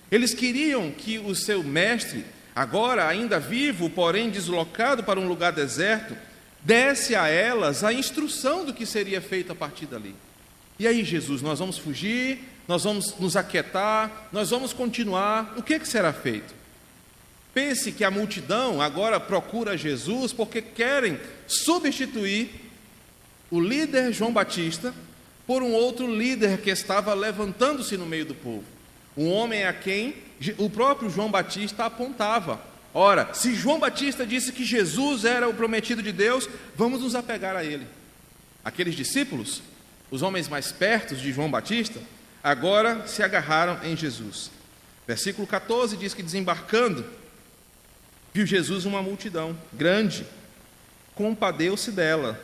Eles 0.08 0.32
queriam 0.32 0.92
que 0.92 1.18
o 1.18 1.34
seu 1.34 1.64
mestre, 1.64 2.24
agora 2.54 3.08
ainda 3.08 3.40
vivo, 3.40 3.90
porém 3.90 4.30
deslocado 4.30 5.02
para 5.02 5.18
um 5.18 5.26
lugar 5.26 5.50
deserto, 5.50 6.16
desse 6.62 7.16
a 7.16 7.26
elas 7.26 7.82
a 7.82 7.92
instrução 7.92 8.64
do 8.64 8.72
que 8.72 8.86
seria 8.86 9.20
feito 9.20 9.50
a 9.50 9.56
partir 9.56 9.86
dali. 9.86 10.14
E 10.78 10.86
aí, 10.86 11.02
Jesus, 11.02 11.42
nós 11.42 11.58
vamos 11.58 11.76
fugir, 11.76 12.38
nós 12.68 12.84
vamos 12.84 13.18
nos 13.18 13.34
aquietar, 13.34 14.28
nós 14.30 14.50
vamos 14.50 14.72
continuar, 14.72 15.54
o 15.56 15.62
que, 15.64 15.80
que 15.80 15.88
será 15.88 16.12
feito? 16.12 16.54
Pense 17.54 17.92
que 17.92 18.04
a 18.04 18.10
multidão 18.10 18.80
agora 18.80 19.18
procura 19.18 19.76
Jesus 19.76 20.32
porque 20.32 20.62
querem 20.62 21.18
substituir 21.46 22.50
o 23.50 23.60
líder 23.60 24.12
João 24.12 24.32
Batista 24.32 24.94
por 25.46 25.62
um 25.62 25.72
outro 25.72 26.14
líder 26.14 26.58
que 26.58 26.70
estava 26.70 27.14
levantando-se 27.14 27.96
no 27.96 28.04
meio 28.04 28.26
do 28.26 28.34
povo. 28.34 28.64
Um 29.16 29.30
homem 29.32 29.64
a 29.64 29.72
quem 29.72 30.14
o 30.58 30.68
próprio 30.70 31.10
João 31.10 31.30
Batista 31.30 31.86
apontava. 31.86 32.60
Ora, 32.94 33.32
se 33.34 33.54
João 33.54 33.78
Batista 33.78 34.26
disse 34.26 34.52
que 34.52 34.64
Jesus 34.64 35.24
era 35.24 35.48
o 35.48 35.54
prometido 35.54 36.02
de 36.02 36.12
Deus, 36.12 36.48
vamos 36.76 37.00
nos 37.00 37.14
apegar 37.14 37.56
a 37.56 37.64
ele. 37.64 37.86
Aqueles 38.64 38.94
discípulos, 38.94 39.62
os 40.10 40.22
homens 40.22 40.48
mais 40.48 40.70
perto 40.70 41.16
de 41.16 41.32
João 41.32 41.50
Batista, 41.50 42.00
agora 42.42 43.06
se 43.06 43.22
agarraram 43.22 43.78
em 43.82 43.96
Jesus. 43.96 44.50
Versículo 45.06 45.46
14 45.46 45.96
diz 45.96 46.12
que 46.12 46.22
desembarcando, 46.22 47.04
viu 48.32 48.46
Jesus 48.46 48.84
uma 48.84 49.02
multidão 49.02 49.58
grande, 49.72 50.26
compadeu-se 51.14 51.90
dela 51.90 52.40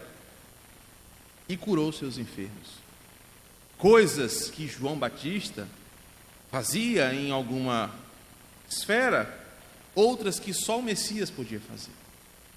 e 1.49 1.57
curou 1.57 1.93
seus 1.93 2.19
enfermos. 2.19 2.83
Coisas 3.79 4.51
que 4.51 4.67
João 4.67 4.99
Batista 4.99 5.69
fazia 6.51 7.13
em 7.13 7.31
alguma 7.31 7.91
esfera, 8.69 9.33
outras 9.95 10.39
que 10.39 10.55
só 10.55 10.79
o 10.79 10.83
Messias 10.83 11.31
podia 11.31 11.61
fazer. 11.61 11.93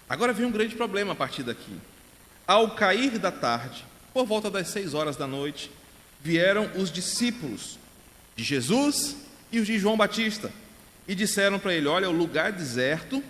Agora 0.10 0.34
vem 0.34 0.46
um 0.46 0.52
grande 0.52 0.76
problema 0.76 1.14
a 1.14 1.16
partir 1.16 1.44
daqui. 1.44 1.76
Ao 2.46 2.72
cair 2.72 3.20
da 3.20 3.32
tarde, 3.32 3.86
por 4.14 4.26
volta 4.26 4.50
das 4.50 4.70
seis 4.70 4.94
horas 4.94 5.18
da 5.18 5.28
noite, 5.28 5.70
vieram 6.22 6.72
os 6.76 6.92
discípulos 6.92 7.78
de 8.36 8.44
Jesus 8.44 9.18
e 9.52 9.60
os 9.60 9.68
de 9.68 9.78
João 9.78 9.98
Batista 9.98 10.52
e 11.08 11.16
disseram 11.16 11.58
para 11.58 11.74
ele: 11.74 11.88
Olha, 11.88 12.10
o 12.10 12.14
lugar 12.14 12.52
deserto 12.52 13.24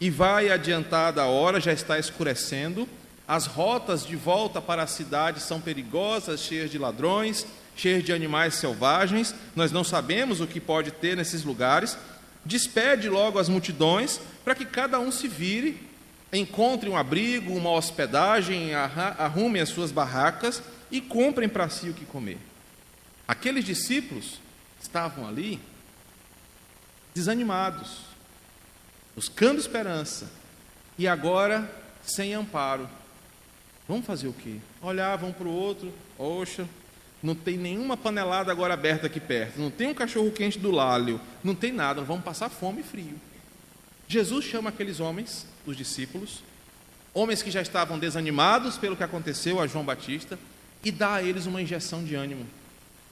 e 0.00 0.08
vai 0.08 0.50
adiantada 0.50 1.22
a 1.22 1.26
hora, 1.26 1.60
já 1.60 1.72
está 1.72 1.98
escurecendo. 1.98 2.88
As 3.28 3.46
rotas 3.46 4.04
de 4.04 4.16
volta 4.16 4.60
para 4.60 4.82
a 4.82 4.86
cidade 4.86 5.40
são 5.40 5.60
perigosas, 5.60 6.40
cheias 6.40 6.70
de 6.70 6.78
ladrões, 6.78 7.46
cheias 7.76 8.02
de 8.02 8.12
animais 8.12 8.54
selvagens. 8.54 9.34
Nós 9.54 9.70
não 9.70 9.84
sabemos 9.84 10.40
o 10.40 10.46
que 10.46 10.58
pode 10.58 10.90
ter 10.90 11.16
nesses 11.16 11.44
lugares. 11.44 11.96
Despede 12.44 13.08
logo 13.08 13.38
as 13.38 13.48
multidões 13.48 14.20
para 14.42 14.54
que 14.54 14.64
cada 14.64 14.98
um 14.98 15.12
se 15.12 15.28
vire, 15.28 15.86
encontre 16.32 16.88
um 16.88 16.96
abrigo, 16.96 17.52
uma 17.54 17.70
hospedagem, 17.70 18.74
arrume 18.74 19.60
as 19.60 19.68
suas 19.68 19.92
barracas 19.92 20.62
e 20.90 21.00
comprem 21.00 21.48
para 21.48 21.68
si 21.68 21.90
o 21.90 21.94
que 21.94 22.06
comer. 22.06 22.38
Aqueles 23.28 23.64
discípulos 23.64 24.40
estavam 24.82 25.28
ali 25.28 25.60
desanimados, 27.14 28.02
buscando 29.14 29.58
esperança, 29.58 30.30
e 30.98 31.08
agora 31.08 31.70
sem 32.02 32.34
amparo. 32.34 32.88
Vamos 33.88 34.06
fazer 34.06 34.28
o 34.28 34.32
quê? 34.32 34.56
Olhavam 34.82 35.32
para 35.32 35.48
o 35.48 35.52
outro, 35.52 35.92
oxa, 36.18 36.66
Não 37.22 37.34
tem 37.34 37.58
nenhuma 37.58 37.96
panelada 37.96 38.50
agora 38.50 38.72
aberta 38.72 39.06
aqui 39.06 39.20
perto. 39.20 39.60
Não 39.60 39.70
tem 39.70 39.88
um 39.88 39.94
cachorro 39.94 40.30
quente 40.30 40.58
do 40.58 40.70
lalho. 40.70 41.20
Não 41.44 41.54
tem 41.54 41.70
nada. 41.70 42.00
Vamos 42.00 42.24
passar 42.24 42.48
fome 42.48 42.80
e 42.80 42.84
frio. 42.84 43.20
Jesus 44.08 44.44
chama 44.44 44.70
aqueles 44.70 45.00
homens, 45.00 45.46
os 45.66 45.76
discípulos, 45.76 46.42
homens 47.12 47.42
que 47.42 47.50
já 47.50 47.60
estavam 47.60 47.98
desanimados 47.98 48.78
pelo 48.78 48.96
que 48.96 49.04
aconteceu 49.04 49.60
a 49.60 49.66
João 49.66 49.84
Batista, 49.84 50.38
e 50.82 50.90
dá 50.90 51.14
a 51.14 51.22
eles 51.22 51.46
uma 51.46 51.60
injeção 51.60 52.02
de 52.02 52.14
ânimo. 52.14 52.46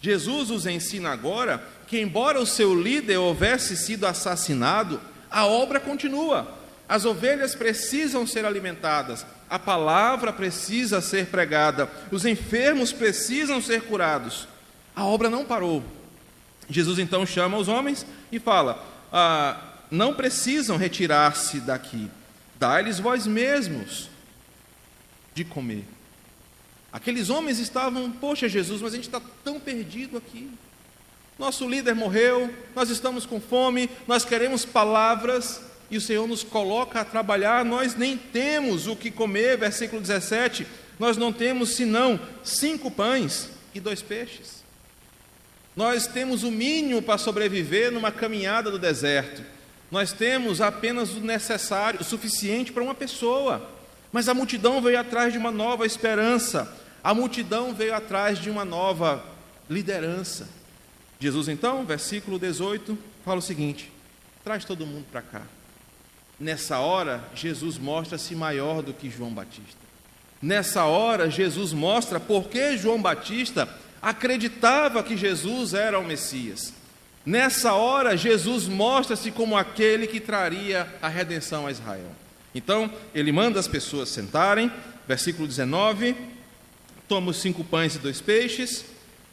Jesus 0.00 0.50
os 0.50 0.66
ensina 0.66 1.10
agora 1.10 1.62
que, 1.86 2.00
embora 2.00 2.40
o 2.40 2.46
seu 2.46 2.80
líder 2.80 3.18
houvesse 3.18 3.76
sido 3.76 4.06
assassinado, 4.06 5.00
a 5.30 5.46
obra 5.46 5.80
continua. 5.80 6.56
As 6.88 7.04
ovelhas 7.04 7.54
precisam 7.54 8.26
ser 8.26 8.44
alimentadas, 8.46 9.26
a 9.50 9.58
palavra 9.58 10.32
precisa 10.32 11.00
ser 11.00 11.26
pregada, 11.26 11.90
os 12.10 12.24
enfermos 12.24 12.92
precisam 12.92 13.60
ser 13.60 13.82
curados. 13.82 14.48
A 14.96 15.04
obra 15.04 15.28
não 15.28 15.44
parou. 15.44 15.82
Jesus 16.70 16.98
então 16.98 17.26
chama 17.26 17.58
os 17.58 17.68
homens 17.68 18.06
e 18.32 18.38
fala: 18.38 18.84
ah, 19.12 19.60
não 19.90 20.14
precisam 20.14 20.76
retirar-se 20.76 21.60
daqui, 21.60 22.10
dá-lhes 22.58 22.98
vós 22.98 23.26
mesmos 23.26 24.08
de 25.34 25.44
comer. 25.44 25.84
Aqueles 26.92 27.28
homens 27.28 27.58
estavam, 27.58 28.10
poxa 28.10 28.48
Jesus, 28.48 28.80
mas 28.80 28.92
a 28.92 28.96
gente 28.96 29.08
está 29.08 29.20
tão 29.44 29.60
perdido 29.60 30.16
aqui. 30.16 30.50
Nosso 31.38 31.68
líder 31.68 31.94
morreu, 31.94 32.52
nós 32.74 32.90
estamos 32.90 33.24
com 33.24 33.40
fome, 33.40 33.88
nós 34.06 34.24
queremos 34.24 34.64
palavras, 34.64 35.60
e 35.90 35.96
o 35.96 36.00
Senhor 36.00 36.26
nos 36.26 36.42
coloca 36.42 37.00
a 37.00 37.04
trabalhar, 37.04 37.64
nós 37.64 37.94
nem 37.94 38.16
temos 38.16 38.86
o 38.86 38.96
que 38.96 39.10
comer, 39.10 39.56
versículo 39.56 40.00
17, 40.00 40.66
nós 40.98 41.16
não 41.16 41.32
temos 41.32 41.70
senão 41.70 42.18
cinco 42.42 42.90
pães 42.90 43.50
e 43.74 43.80
dois 43.80 44.02
peixes. 44.02 44.64
Nós 45.76 46.08
temos 46.08 46.42
o 46.42 46.50
mínimo 46.50 47.00
para 47.00 47.18
sobreviver 47.18 47.92
numa 47.92 48.10
caminhada 48.10 48.70
do 48.70 48.78
deserto. 48.78 49.42
Nós 49.90 50.12
temos 50.12 50.60
apenas 50.60 51.12
o 51.12 51.20
necessário, 51.20 52.00
o 52.00 52.04
suficiente 52.04 52.72
para 52.72 52.82
uma 52.82 52.94
pessoa. 52.94 53.77
Mas 54.12 54.28
a 54.28 54.34
multidão 54.34 54.80
veio 54.80 54.98
atrás 54.98 55.32
de 55.32 55.38
uma 55.38 55.50
nova 55.50 55.86
esperança. 55.86 56.72
A 57.02 57.14
multidão 57.14 57.74
veio 57.74 57.94
atrás 57.94 58.38
de 58.38 58.50
uma 58.50 58.64
nova 58.64 59.24
liderança. 59.68 60.48
Jesus, 61.20 61.48
então, 61.48 61.84
versículo 61.84 62.38
18, 62.38 62.96
fala 63.24 63.38
o 63.38 63.42
seguinte: 63.42 63.92
traz 64.44 64.64
todo 64.64 64.86
mundo 64.86 65.06
para 65.10 65.22
cá. 65.22 65.42
Nessa 66.38 66.78
hora, 66.78 67.24
Jesus 67.34 67.76
mostra-se 67.78 68.34
maior 68.34 68.82
do 68.82 68.94
que 68.94 69.10
João 69.10 69.30
Batista. 69.30 69.88
Nessa 70.40 70.84
hora, 70.84 71.28
Jesus 71.28 71.72
mostra 71.72 72.20
por 72.20 72.48
que 72.48 72.76
João 72.76 73.02
Batista 73.02 73.68
acreditava 74.00 75.02
que 75.02 75.16
Jesus 75.16 75.74
era 75.74 75.98
o 75.98 76.04
Messias. 76.04 76.72
Nessa 77.26 77.74
hora, 77.74 78.16
Jesus 78.16 78.68
mostra-se 78.68 79.32
como 79.32 79.56
aquele 79.56 80.06
que 80.06 80.20
traria 80.20 80.88
a 81.02 81.08
redenção 81.08 81.66
a 81.66 81.72
Israel. 81.72 82.10
Então, 82.54 82.90
ele 83.14 83.32
manda 83.32 83.60
as 83.60 83.68
pessoas 83.68 84.08
sentarem, 84.08 84.72
versículo 85.06 85.46
19: 85.46 86.16
toma 87.06 87.30
os 87.30 87.38
cinco 87.38 87.62
pães 87.62 87.94
e 87.94 87.98
dois 87.98 88.20
peixes, 88.20 88.84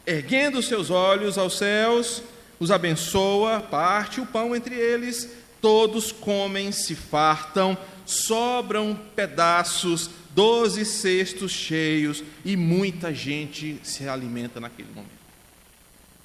erguendo 0.06 0.58
os 0.58 0.66
seus 0.68 0.90
olhos 0.90 1.38
aos 1.38 1.58
céus, 1.58 2.22
os 2.58 2.70
abençoa, 2.70 3.60
parte 3.60 4.20
o 4.20 4.26
pão 4.26 4.54
entre 4.54 4.74
eles 4.74 5.28
todos 5.60 6.12
comem, 6.12 6.70
se 6.70 6.94
fartam, 6.94 7.76
sobram 8.04 8.98
pedaços, 9.16 10.10
doze 10.30 10.84
cestos 10.84 11.50
cheios, 11.50 12.22
e 12.44 12.56
muita 12.56 13.12
gente 13.12 13.80
se 13.82 14.08
alimenta 14.08 14.60
naquele 14.60 14.90
momento. 14.90 15.10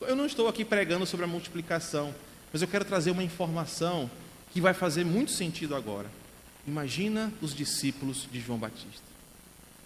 Eu 0.02 0.16
não 0.16 0.26
estou 0.28 0.48
aqui 0.48 0.66
pregando 0.66 1.06
sobre 1.06 1.26
a 1.26 1.28
multiplicação, 1.28 2.14
mas 2.52 2.62
eu 2.62 2.68
quero 2.68 2.86
trazer 2.86 3.10
uma 3.10 3.24
informação 3.24 4.10
que 4.54 4.62
vai 4.62 4.76
fazer 4.76 5.06
muito 5.06 5.32
sentido 5.32 5.76
agora. 5.76 6.08
Imagina 6.68 7.32
os 7.42 7.56
discípulos 7.56 8.28
de 8.32 8.40
João 8.40 8.60
Batista. 8.60 9.12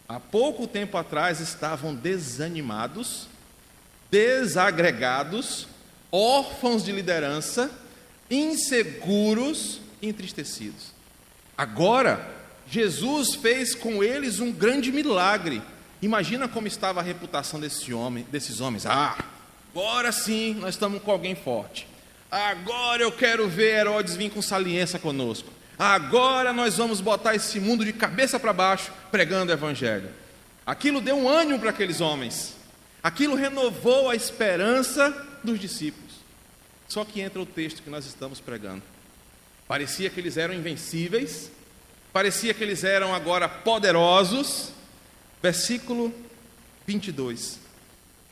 Há 0.08 0.20
pouco 0.20 0.68
tempo 0.68 0.98
atrás 0.98 1.40
estavam 1.40 1.96
desanimados, 1.96 3.28
desagregados, 4.12 5.68
órfãos 6.12 6.84
de 6.84 6.92
liderança, 6.92 7.72
inseguros 8.30 9.82
entristecidos. 10.02 10.94
Agora, 11.58 12.36
Jesus 12.68 13.36
fez 13.36 13.74
com 13.74 14.04
eles 14.04 14.40
um 14.40 14.52
grande 14.52 14.92
milagre. 14.92 15.62
Imagina 16.02 16.48
como 16.48 16.68
estava 16.68 17.00
a 17.00 17.04
reputação 17.04 17.60
desse 17.60 17.94
homem, 17.94 18.26
desses 18.32 18.60
homens. 18.60 18.86
Ah, 18.86 19.18
agora 19.72 20.12
sim 20.12 20.56
nós 20.56 20.76
estamos 20.76 21.02
com 21.02 21.12
alguém 21.12 21.36
forte. 21.36 21.88
Agora 22.30 23.02
eu 23.02 23.12
quero 23.12 23.48
ver 23.48 23.80
Herodes 23.80 24.16
vir 24.16 24.30
com 24.30 24.42
saliência 24.42 25.00
conosco. 25.00 25.55
Agora 25.78 26.54
nós 26.54 26.78
vamos 26.78 27.02
botar 27.02 27.36
esse 27.36 27.60
mundo 27.60 27.84
de 27.84 27.92
cabeça 27.92 28.40
para 28.40 28.54
baixo 28.54 28.92
pregando 29.12 29.52
o 29.52 29.56
Evangelho. 29.56 30.10
Aquilo 30.66 31.02
deu 31.02 31.18
um 31.18 31.28
ânimo 31.28 31.60
para 31.60 31.70
aqueles 31.70 32.02
homens. 32.02 32.56
Aquilo 33.04 33.36
renovou 33.36 34.10
a 34.10 34.16
esperança 34.16 35.12
dos 35.44 35.60
discípulos. 35.60 36.16
Só 36.88 37.04
que 37.04 37.22
entra 37.22 37.42
o 37.42 37.46
texto 37.46 37.84
que 37.84 37.90
nós 37.90 38.06
estamos 38.06 38.40
pregando. 38.40 38.82
Parecia 39.68 40.10
que 40.10 40.20
eles 40.20 40.38
eram 40.38 40.54
invencíveis, 40.54 41.52
parecia 42.14 42.54
que 42.54 42.64
eles 42.64 42.84
eram 42.84 43.14
agora 43.14 43.50
poderosos. 43.50 44.72
Versículo 45.42 46.14
22. 46.88 47.60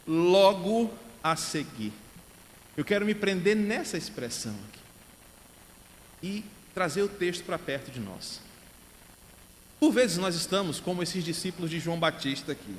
Logo 0.08 0.94
a 1.24 1.36
seguir. 1.36 1.94
Eu 2.76 2.86
quero 2.86 3.06
me 3.06 3.14
prender 3.14 3.56
nessa 3.56 3.98
expressão 3.98 4.56
aqui 4.70 4.84
e 6.24 6.44
trazer 6.74 7.02
o 7.04 7.08
texto 7.08 7.44
para 7.44 7.60
perto 7.60 7.92
de 7.92 8.00
nós. 8.00 8.40
Por 9.80 9.92
vezes 9.92 10.18
nós 10.18 10.36
estamos 10.36 10.80
como 10.80 11.04
esses 11.04 11.24
discípulos 11.24 11.70
de 11.70 11.80
João 11.80 12.00
Batista 12.00 12.54
aqui, 12.54 12.76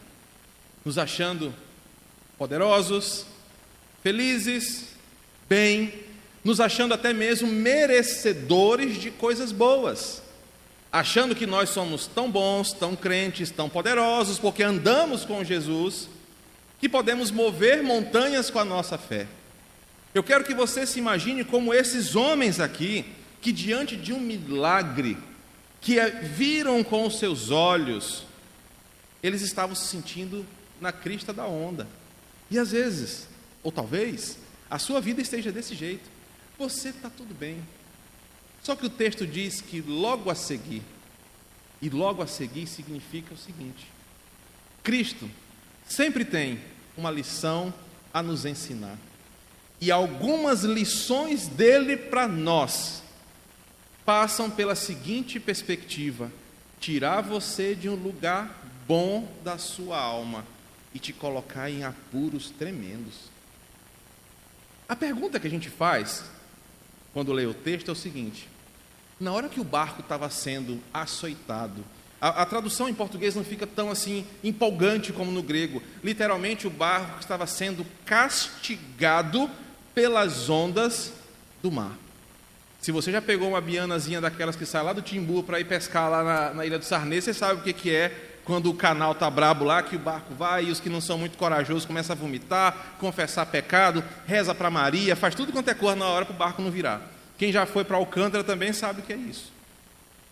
nos 0.85 0.99
achando 0.99 1.55
poderosos, 2.37 3.27
felizes, 4.03 4.89
bem, 5.49 5.93
nos 6.43 6.61
achando 6.61 6.95
até 6.95 7.13
mesmo 7.13 7.49
merecedores 7.49 9.01
de 9.01 9.11
coisas 9.11 9.53
boas, 9.53 10.23
achando 10.93 11.35
que 11.35 11.47
nós 11.47 11.71
somos 11.71 12.07
tão 12.07 12.31
bons, 12.31 12.73
tão 12.73 12.95
crentes, 12.95 13.51
tão 13.51 13.69
poderosos, 13.69 14.39
porque 14.39 14.63
andamos 14.63 15.25
com 15.25 15.45
Jesus, 15.45 16.09
que 16.81 16.89
podemos 16.89 17.31
mover 17.31 17.83
montanhas 17.83 18.51
com 18.51 18.59
a 18.59 18.65
nossa 18.65 18.99
fé. 18.99 19.27
Eu 20.15 20.23
quero 20.23 20.45
que 20.45 20.55
você 20.55 20.87
se 20.87 20.99
imagine 20.99 21.45
como 21.45 21.75
esses 21.75 22.15
homens 22.15 22.61
aqui, 22.61 23.05
que 23.45 23.53
diante 23.53 23.95
de 23.95 24.11
um 24.11 24.19
milagre, 24.19 25.19
que 25.79 25.99
é, 25.99 26.09
viram 26.09 26.83
com 26.83 27.07
os 27.07 27.19
seus 27.19 27.51
olhos, 27.51 28.25
eles 29.23 29.43
estavam 29.43 29.77
se 29.77 29.87
sentindo 29.87 30.47
na 30.81 30.91
crista 30.91 31.31
da 31.31 31.47
onda. 31.47 31.87
E 32.51 32.59
às 32.59 32.71
vezes, 32.71 33.29
ou 33.63 33.71
talvez, 33.71 34.39
a 34.71 34.79
sua 34.79 34.99
vida 34.99 35.21
esteja 35.21 35.53
desse 35.53 35.75
jeito. 35.75 36.09
Você 36.59 36.89
está 36.89 37.11
tudo 37.11 37.35
bem. 37.35 37.63
Só 38.63 38.75
que 38.75 38.87
o 38.87 38.91
texto 38.91 39.27
diz 39.27 39.61
que 39.61 39.83
logo 39.83 40.31
a 40.31 40.35
seguir, 40.35 40.81
e 41.83 41.91
logo 41.91 42.23
a 42.23 42.27
seguir 42.27 42.67
significa 42.67 43.35
o 43.35 43.39
seguinte: 43.39 43.87
Cristo 44.83 45.31
sempre 45.87 46.25
tem 46.25 46.59
uma 46.97 47.11
lição 47.11 47.75
a 48.11 48.23
nos 48.23 48.47
ensinar. 48.47 48.97
E 49.83 49.91
algumas 49.91 50.63
lições 50.65 51.47
dele 51.47 51.95
para 51.95 52.27
nós 52.27 53.04
passam 54.05 54.51
pela 54.51 54.75
seguinte 54.75 55.41
perspectiva: 55.41 56.31
tirar 56.79 57.21
você 57.21 57.75
de 57.75 57.89
um 57.89 57.95
lugar 57.95 58.63
bom 58.87 59.29
da 59.43 59.59
sua 59.59 59.99
alma 59.99 60.45
e 60.95 60.99
te 60.99 61.13
colocar 61.13 61.71
em 61.71 61.85
apuros 61.85 62.51
tremendos. 62.51 63.33
A 64.89 64.95
pergunta 64.95 65.41
que 65.41 65.47
a 65.47 65.51
gente 65.51 65.71
faz 65.71 66.25
quando 67.13 67.33
lê 67.33 67.47
o 67.47 67.55
texto 67.55 67.89
é 67.89 67.93
o 67.93 67.97
seguinte: 67.97 68.49
na 69.19 69.33
hora 69.33 69.49
que 69.49 69.61
o 69.61 69.65
barco 69.65 70.01
estava 70.01 70.29
sendo 70.29 70.81
açoitado, 70.93 71.85
a, 72.21 72.43
a, 72.43 72.47
tradução 72.47 72.89
em 72.89 72.95
português 72.95 73.35
não 73.35 73.45
fica 73.45 73.67
tão 73.67 73.91
assim 73.91 74.27
empolgante 74.43 75.13
como 75.13 75.31
no 75.31 75.43
grego. 75.43 75.83
Literalmente, 76.03 76.67
o 76.67 76.71
barco 76.71 77.21
estava 77.21 77.47
sendo 77.47 77.85
castigado 78.05 79.51
pelas 79.95 80.49
ondas 80.49 81.13
do 81.63 81.71
mar. 81.71 81.97
Se 82.85 82.93
você 82.93 83.11
já 83.11 83.23
pegou 83.23 83.49
uma 83.49 83.63
bianazinha 83.63 84.21
daquelas 84.21 84.57
que 84.57 84.67
sai 84.67 84.83
lá 84.83 84.93
do 84.93 85.01
Timbu 85.01 85.43
para 85.43 85.59
ir 85.59 85.65
pescar 85.65 86.11
lá 86.11 86.23
na, 86.23 86.53
na 86.53 86.67
Ilha 86.67 86.79
do 86.79 86.85
Sarnê, 86.85 87.19
você 87.19 87.33
sabe 87.33 87.61
o 87.61 87.63
que, 87.63 87.73
que 87.73 87.91
é 87.91 88.11
quando 88.45 88.69
o 88.69 88.75
canal 88.75 89.15
tá 89.15 89.31
brabo 89.31 89.65
lá, 89.65 89.83
que 89.83 89.97
o 89.97 89.99
barco 89.99 90.35
vai 90.35 90.67
e 90.67 90.71
os 90.71 90.81
que 90.81 90.91
não 90.91 91.01
são 91.01 91.17
muito 91.17 91.39
corajosos 91.39 91.87
começam 91.87 92.15
a 92.15 92.19
vomitar, 92.19 92.97
confessar 92.99 93.47
pecado, 93.47 94.05
reza 94.27 94.55
para 94.55 94.69
Maria, 94.69 95.17
faz 95.17 95.35
tudo 95.35 95.51
quanto 95.51 95.71
é 95.71 95.73
cor 95.73 95.97
na 95.97 96.05
hora 96.05 96.27
para 96.27 96.35
o 96.35 96.37
barco 96.37 96.61
não 96.61 96.71
virar. 96.71 97.01
Quem 97.39 97.51
já 97.51 97.65
foi 97.65 97.85
para 97.85 97.97
Alcântara 97.97 98.45
também 98.45 98.71
sabe 98.75 99.01
o 99.01 99.03
que 99.03 99.15
é 99.15 99.17
isso. 99.17 99.51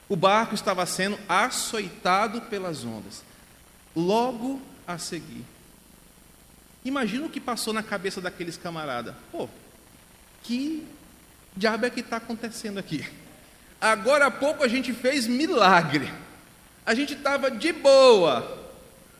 O 0.06 0.14
barco 0.14 0.54
estava 0.54 0.84
sendo 0.84 1.18
açoitado 1.26 2.42
pelas 2.42 2.84
ondas. 2.84 3.24
Logo 3.96 4.60
a 4.86 4.98
seguir, 4.98 5.42
Imagina 6.84 7.24
o 7.24 7.30
que 7.30 7.40
passou 7.40 7.72
na 7.72 7.82
cabeça 7.82 8.20
daqueles 8.20 8.58
camaradas. 8.58 9.14
Pô, 9.30 9.48
que 10.42 10.86
diabo 11.56 11.86
é 11.86 11.90
que 11.90 12.00
está 12.00 12.16
acontecendo 12.16 12.78
aqui? 12.78 13.04
Agora 13.80 14.26
há 14.26 14.30
pouco 14.30 14.62
a 14.62 14.68
gente 14.68 14.92
fez 14.92 15.26
milagre. 15.26 16.10
A 16.84 16.94
gente 16.94 17.14
estava 17.14 17.50
de 17.50 17.72
boa. 17.72 18.60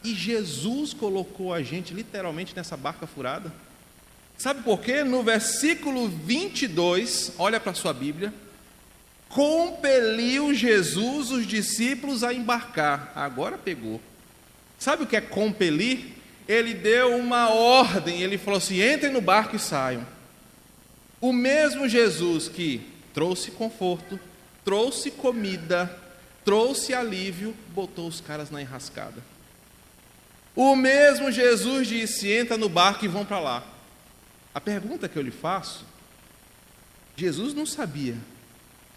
E 0.05 0.15
Jesus 0.15 0.93
colocou 0.93 1.53
a 1.55 1.63
gente 1.63 1.95
literalmente 1.95 2.55
nessa 2.57 2.77
barca 2.77 3.07
furada. 3.07 3.53
Sabe 4.37 4.63
por 4.63 4.81
quê? 4.81 5.05
No 5.05 5.23
versículo 5.23 6.09
22, 6.09 7.33
olha 7.39 7.61
para 7.61 7.73
a 7.73 7.75
sua 7.75 7.93
Bíblia. 7.93 8.33
Compeliu 9.29 10.53
Jesus 10.53 11.31
os 11.31 11.47
discípulos 11.47 12.25
a 12.25 12.35
embarcar. 12.35 13.13
Agora 13.15 13.57
pegou. 13.57 14.01
Sabe 14.79 15.05
o 15.05 15.07
que 15.07 15.17
é 15.17 15.21
compelir? 15.21 16.17
Ele 16.49 16.75
deu 16.75 17.17
uma 17.17 17.51
ordem, 17.51 18.21
ele 18.21 18.37
falou 18.37 18.59
assim: 18.59 18.83
entrem 18.83 19.13
no 19.13 19.21
barco 19.21 19.57
e 19.57 19.59
saiam. 19.61 20.05
O 21.23 21.33
mesmo 21.33 21.89
Jesus 21.89 22.49
que 22.49 22.85
trouxe 23.15 23.53
conforto, 23.53 24.19
trouxe 24.65 25.09
comida, 25.09 25.89
trouxe 26.45 26.93
alívio, 26.93 27.55
botou 27.69 28.09
os 28.09 28.21
caras 28.21 28.51
na 28.51 28.61
enrascada. 28.61 29.23
O 30.57 30.75
mesmo 30.75 31.31
Jesus 31.31 31.87
disse: 31.87 32.29
entra 32.29 32.59
no 32.59 32.69
barco 32.69 33.05
e 33.05 33.09
vão 33.09 33.25
para 33.25 33.39
lá. 33.39 33.65
A 34.53 34.61
pergunta 34.61 35.09
que 35.09 35.17
eu 35.17 35.23
lhe 35.23 35.31
faço: 35.31 35.87
Jesus 37.15 37.55
não 37.55 37.67
sabia 37.67 38.17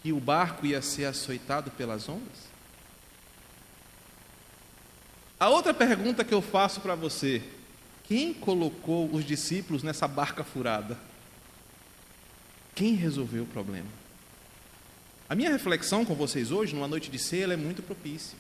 que 0.02 0.12
o 0.12 0.20
barco 0.20 0.66
ia 0.66 0.82
ser 0.82 1.06
açoitado 1.06 1.70
pelas 1.70 2.10
ondas? 2.10 2.56
A 5.40 5.48
outra 5.50 5.76
pergunta 5.76 6.24
que 6.24 6.34
eu 6.34 6.42
faço 6.42 6.82
para 6.82 6.96
você: 6.96 7.44
quem 8.06 8.34
colocou 8.34 9.14
os 9.14 9.24
discípulos 9.24 9.84
nessa 9.84 10.08
barca 10.08 10.44
furada? 10.44 10.98
Quem 12.76 12.94
resolveu 12.94 13.44
o 13.44 13.48
problema? 13.48 13.88
A 15.30 15.34
minha 15.34 15.50
reflexão 15.50 16.04
com 16.04 16.14
vocês 16.14 16.52
hoje, 16.52 16.76
numa 16.76 16.88
noite 16.88 17.10
de 17.10 17.18
ceia, 17.18 17.54
é 17.54 17.56
muito 17.56 17.82
propícia. 17.82 18.38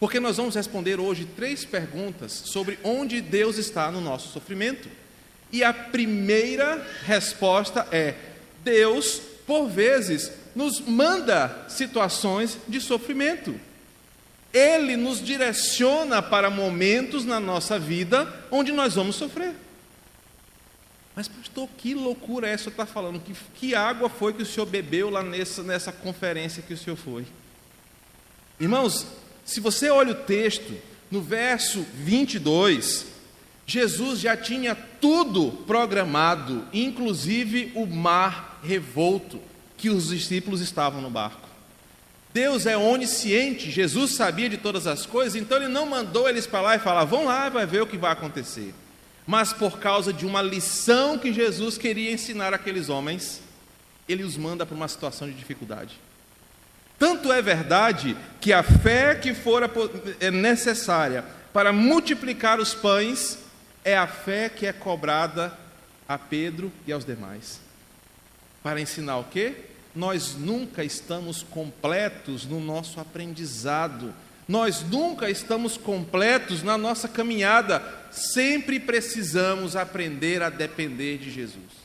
Porque 0.00 0.18
nós 0.18 0.38
vamos 0.38 0.54
responder 0.54 0.98
hoje 0.98 1.28
três 1.36 1.64
perguntas 1.64 2.32
sobre 2.32 2.78
onde 2.82 3.20
Deus 3.20 3.58
está 3.58 3.92
no 3.92 4.00
nosso 4.00 4.32
sofrimento. 4.32 4.88
E 5.52 5.62
a 5.62 5.72
primeira 5.72 6.84
resposta 7.04 7.86
é: 7.92 8.14
Deus, 8.64 9.20
por 9.46 9.68
vezes, 9.68 10.32
nos 10.54 10.80
manda 10.80 11.66
situações 11.68 12.58
de 12.66 12.80
sofrimento. 12.80 13.54
Ele 14.52 14.96
nos 14.96 15.22
direciona 15.22 16.22
para 16.22 16.48
momentos 16.48 17.24
na 17.24 17.38
nossa 17.38 17.78
vida 17.78 18.32
onde 18.50 18.72
nós 18.72 18.94
vamos 18.94 19.16
sofrer. 19.16 19.52
Mas, 21.16 21.28
pastor, 21.28 21.68
que 21.78 21.94
loucura 21.94 22.48
é 22.48 22.52
essa 22.52 22.70
está 22.70 22.84
falando? 22.84 23.20
Que, 23.20 23.34
que 23.54 23.74
água 23.74 24.08
foi 24.08 24.32
que 24.32 24.42
o 24.42 24.46
senhor 24.46 24.66
bebeu 24.66 25.10
lá 25.10 25.22
nessa, 25.22 25.62
nessa 25.62 25.92
conferência 25.92 26.62
que 26.62 26.74
o 26.74 26.78
senhor 26.78 26.96
foi? 26.96 27.24
Irmãos, 28.58 29.06
se 29.44 29.60
você 29.60 29.90
olha 29.90 30.12
o 30.12 30.24
texto, 30.24 30.74
no 31.10 31.22
verso 31.22 31.86
22, 31.94 33.06
Jesus 33.66 34.20
já 34.20 34.36
tinha 34.36 34.74
tudo 34.74 35.52
programado, 35.66 36.66
inclusive 36.72 37.70
o 37.74 37.86
mar 37.86 38.60
revolto, 38.64 39.40
que 39.76 39.90
os 39.90 40.08
discípulos 40.08 40.60
estavam 40.60 41.00
no 41.00 41.10
barco. 41.10 41.48
Deus 42.32 42.66
é 42.66 42.76
onisciente, 42.76 43.70
Jesus 43.70 44.16
sabia 44.16 44.48
de 44.48 44.56
todas 44.56 44.88
as 44.88 45.06
coisas, 45.06 45.36
então 45.36 45.58
ele 45.58 45.68
não 45.68 45.86
mandou 45.86 46.28
eles 46.28 46.46
para 46.46 46.60
lá 46.60 46.74
e 46.74 46.80
falar: 46.80 47.04
vão 47.04 47.26
lá, 47.26 47.48
vai 47.48 47.64
ver 47.64 47.82
o 47.82 47.86
que 47.86 47.96
vai 47.96 48.10
acontecer. 48.10 48.74
Mas 49.26 49.52
por 49.52 49.78
causa 49.78 50.12
de 50.12 50.26
uma 50.26 50.42
lição 50.42 51.18
que 51.18 51.32
Jesus 51.32 51.78
queria 51.78 52.12
ensinar 52.12 52.52
aqueles 52.52 52.88
homens, 52.88 53.40
ele 54.08 54.22
os 54.22 54.36
manda 54.36 54.66
para 54.66 54.74
uma 54.74 54.88
situação 54.88 55.28
de 55.28 55.34
dificuldade. 55.34 55.98
Tanto 56.98 57.32
é 57.32 57.40
verdade 57.40 58.16
que 58.40 58.52
a 58.52 58.62
fé 58.62 59.14
que 59.14 59.34
fora 59.34 59.70
é 60.20 60.30
necessária 60.30 61.24
para 61.52 61.72
multiplicar 61.72 62.60
os 62.60 62.74
pães 62.74 63.38
é 63.84 63.96
a 63.96 64.06
fé 64.06 64.48
que 64.48 64.66
é 64.66 64.72
cobrada 64.72 65.56
a 66.08 66.18
Pedro 66.18 66.72
e 66.86 66.92
aos 66.92 67.04
demais. 67.04 67.60
Para 68.62 68.80
ensinar 68.80 69.18
o 69.18 69.24
quê? 69.24 69.54
nós 69.94 70.34
nunca 70.34 70.82
estamos 70.82 71.42
completos 71.42 72.44
no 72.44 72.58
nosso 72.58 72.98
aprendizado, 72.98 74.12
nós 74.46 74.82
nunca 74.82 75.30
estamos 75.30 75.76
completos 75.76 76.62
na 76.62 76.76
nossa 76.76 77.08
caminhada, 77.08 77.82
sempre 78.10 78.78
precisamos 78.78 79.74
aprender 79.76 80.42
a 80.42 80.50
depender 80.50 81.18
de 81.18 81.30
Jesus. 81.30 81.84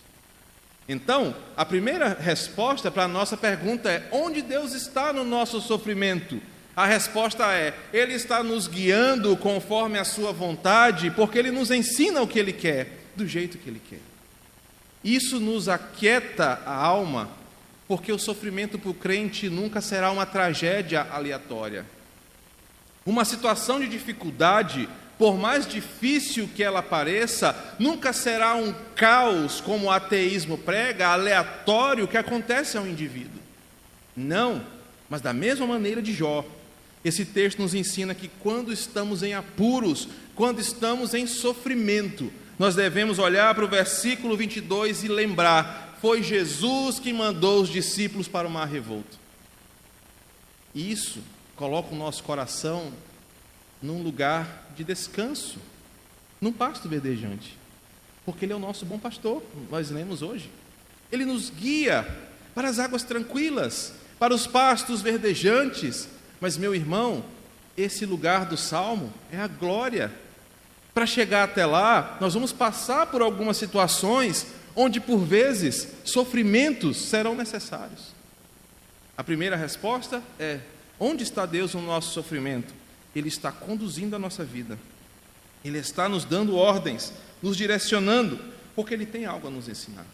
Então, 0.87 1.35
a 1.55 1.63
primeira 1.63 2.17
resposta 2.19 2.89
para 2.89 3.03
a 3.03 3.07
nossa 3.07 3.37
pergunta 3.37 3.89
é: 3.89 4.07
onde 4.11 4.41
Deus 4.41 4.73
está 4.73 5.13
no 5.13 5.23
nosso 5.23 5.61
sofrimento? 5.61 6.41
A 6.75 6.85
resposta 6.85 7.45
é: 7.53 7.73
Ele 7.93 8.13
está 8.13 8.43
nos 8.43 8.67
guiando 8.67 9.37
conforme 9.37 9.99
a 9.99 10.03
Sua 10.03 10.31
vontade, 10.31 11.11
porque 11.11 11.37
Ele 11.37 11.51
nos 11.51 11.71
ensina 11.71 12.21
o 12.21 12.27
que 12.27 12.39
Ele 12.39 12.53
quer, 12.53 13.05
do 13.15 13.27
jeito 13.27 13.57
que 13.57 13.69
Ele 13.69 13.81
quer. 13.87 13.99
Isso 15.03 15.39
nos 15.39 15.69
aquieta 15.69 16.61
a 16.65 16.73
alma 16.73 17.29
porque 17.87 18.11
o 18.11 18.19
sofrimento 18.19 18.77
para 18.77 18.91
o 18.91 18.93
crente 18.93 19.49
nunca 19.49 19.81
será 19.81 20.11
uma 20.11 20.23
tragédia 20.23 21.07
aleatória. 21.09 21.83
Uma 23.05 23.25
situação 23.25 23.79
de 23.79 23.87
dificuldade, 23.87 24.87
por 25.17 25.37
mais 25.37 25.67
difícil 25.67 26.49
que 26.53 26.63
ela 26.63 26.81
pareça, 26.81 27.55
nunca 27.79 28.13
será 28.13 28.55
um 28.55 28.73
caos, 28.95 29.61
como 29.61 29.87
o 29.87 29.91
ateísmo 29.91 30.57
prega, 30.57 31.07
aleatório 31.07 32.07
que 32.07 32.17
acontece 32.17 32.77
ao 32.77 32.87
indivíduo. 32.87 33.41
Não, 34.15 34.63
mas 35.09 35.21
da 35.21 35.33
mesma 35.33 35.65
maneira 35.65 36.01
de 36.01 36.13
Jó. 36.13 36.45
Esse 37.03 37.23
texto 37.23 37.59
nos 37.59 37.73
ensina 37.73 38.13
que 38.13 38.27
quando 38.39 38.73
estamos 38.73 39.23
em 39.23 39.33
apuros, 39.33 40.09
quando 40.35 40.59
estamos 40.59 41.13
em 41.13 41.25
sofrimento, 41.25 42.31
nós 42.57 42.75
devemos 42.75 43.19
olhar 43.19 43.55
para 43.55 43.63
o 43.63 43.69
versículo 43.69 44.35
22 44.35 45.05
e 45.05 45.07
lembrar 45.07 45.89
foi 46.01 46.23
Jesus 46.23 46.99
que 46.99 47.11
mandou 47.11 47.61
os 47.61 47.69
discípulos 47.69 48.27
para 48.27 48.47
o 48.47 48.51
mar 48.51 48.67
revolto. 48.67 49.17
Isso 50.73 51.19
coloca 51.59 51.93
o 51.93 51.97
nosso 51.97 52.23
coração 52.23 52.89
num 53.81 54.01
lugar 54.01 54.71
de 54.77 54.83
descanso, 54.85 55.59
num 56.39 56.53
pasto 56.53 56.87
verdejante, 56.87 57.57
porque 58.25 58.45
Ele 58.45 58.53
é 58.53 58.55
o 58.55 58.59
nosso 58.59 58.85
bom 58.85 58.97
pastor, 58.97 59.43
nós 59.69 59.89
lemos 59.89 60.21
hoje. 60.21 60.49
Ele 61.11 61.25
nos 61.25 61.49
guia 61.49 62.07
para 62.55 62.69
as 62.69 62.79
águas 62.79 63.03
tranquilas, 63.03 63.91
para 64.17 64.33
os 64.33 64.47
pastos 64.47 65.01
verdejantes. 65.01 66.07
Mas, 66.39 66.55
meu 66.55 66.73
irmão, 66.73 67.25
esse 67.75 68.05
lugar 68.05 68.45
do 68.45 68.55
salmo 68.55 69.13
é 69.29 69.37
a 69.37 69.47
glória. 69.47 70.13
Para 70.93 71.05
chegar 71.05 71.43
até 71.43 71.65
lá, 71.65 72.17
nós 72.21 72.35
vamos 72.35 72.53
passar 72.53 73.07
por 73.07 73.21
algumas 73.21 73.57
situações 73.57 74.47
onde 74.77 75.01
por 75.01 75.25
vezes 75.25 75.89
sofrimentos 76.05 77.09
serão 77.09 77.35
necessários. 77.35 78.15
A 79.17 79.25
primeira 79.25 79.57
resposta 79.57 80.23
é: 80.39 80.61
onde 80.99 81.23
está 81.23 81.45
Deus 81.45 81.73
no 81.73 81.81
nosso 81.81 82.13
sofrimento? 82.13 82.73
Ele 83.15 83.27
está 83.27 83.51
conduzindo 83.51 84.15
a 84.15 84.19
nossa 84.19 84.43
vida, 84.43 84.77
Ele 85.63 85.77
está 85.77 86.07
nos 86.07 86.25
dando 86.25 86.55
ordens, 86.55 87.13
nos 87.41 87.57
direcionando, 87.57 88.39
porque 88.75 88.93
Ele 88.93 89.05
tem 89.05 89.25
algo 89.25 89.47
a 89.47 89.51
nos 89.51 89.67
ensinar. 89.67 90.05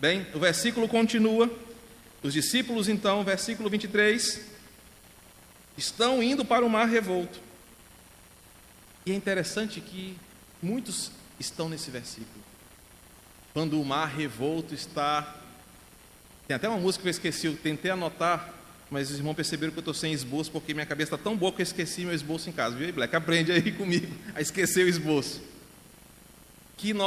Bem, 0.00 0.26
o 0.34 0.38
versículo 0.38 0.88
continua. 0.88 1.50
Os 2.22 2.34
discípulos, 2.34 2.88
então, 2.88 3.24
versículo 3.24 3.70
23, 3.70 4.42
estão 5.76 6.22
indo 6.22 6.44
para 6.44 6.64
o 6.64 6.68
mar 6.68 6.86
revolto. 6.86 7.40
E 9.06 9.12
é 9.12 9.14
interessante 9.14 9.80
que 9.80 10.16
muitos 10.62 11.10
estão 11.38 11.68
nesse 11.68 11.90
versículo 11.90 12.40
quando 13.52 13.80
o 13.80 13.84
mar 13.84 14.06
revolto 14.06 14.74
está. 14.74 15.36
Tem 16.46 16.54
até 16.54 16.68
uma 16.68 16.78
música 16.78 17.02
que 17.02 17.08
eu 17.08 17.10
esqueci, 17.10 17.46
eu 17.46 17.56
tentei 17.56 17.90
anotar, 17.90 18.52
mas 18.90 19.08
os 19.10 19.18
irmãos 19.18 19.34
perceberam 19.34 19.72
que 19.72 19.78
eu 19.78 19.82
estou 19.82 19.94
sem 19.94 20.12
esboço, 20.12 20.50
porque 20.50 20.74
minha 20.74 20.84
cabeça 20.84 21.14
está 21.14 21.22
tão 21.22 21.36
boa 21.36 21.52
que 21.52 21.62
eu 21.62 21.62
esqueci 21.62 22.04
meu 22.04 22.12
esboço 22.12 22.50
em 22.50 22.52
casa. 22.52 22.74
Viu, 22.74 22.92
Black? 22.92 23.14
Aprende 23.14 23.52
aí 23.52 23.70
comigo 23.72 24.12
a 24.34 24.40
esquecer 24.40 24.84
o 24.84 24.88
esboço. 24.88 25.40
Que 26.76 26.92
no, 26.92 27.04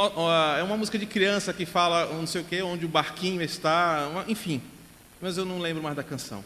é 0.56 0.62
uma 0.62 0.78
música 0.78 0.98
de 0.98 1.04
criança 1.04 1.52
que 1.52 1.66
fala 1.66 2.06
não 2.06 2.26
sei 2.26 2.40
o 2.40 2.44
que, 2.44 2.62
onde 2.62 2.86
o 2.86 2.88
barquinho 2.88 3.42
está, 3.42 4.08
uma, 4.08 4.24
enfim. 4.26 4.62
Mas 5.20 5.36
eu 5.36 5.44
não 5.44 5.58
lembro 5.58 5.82
mais 5.82 5.94
da 5.94 6.02
canção. 6.02 6.42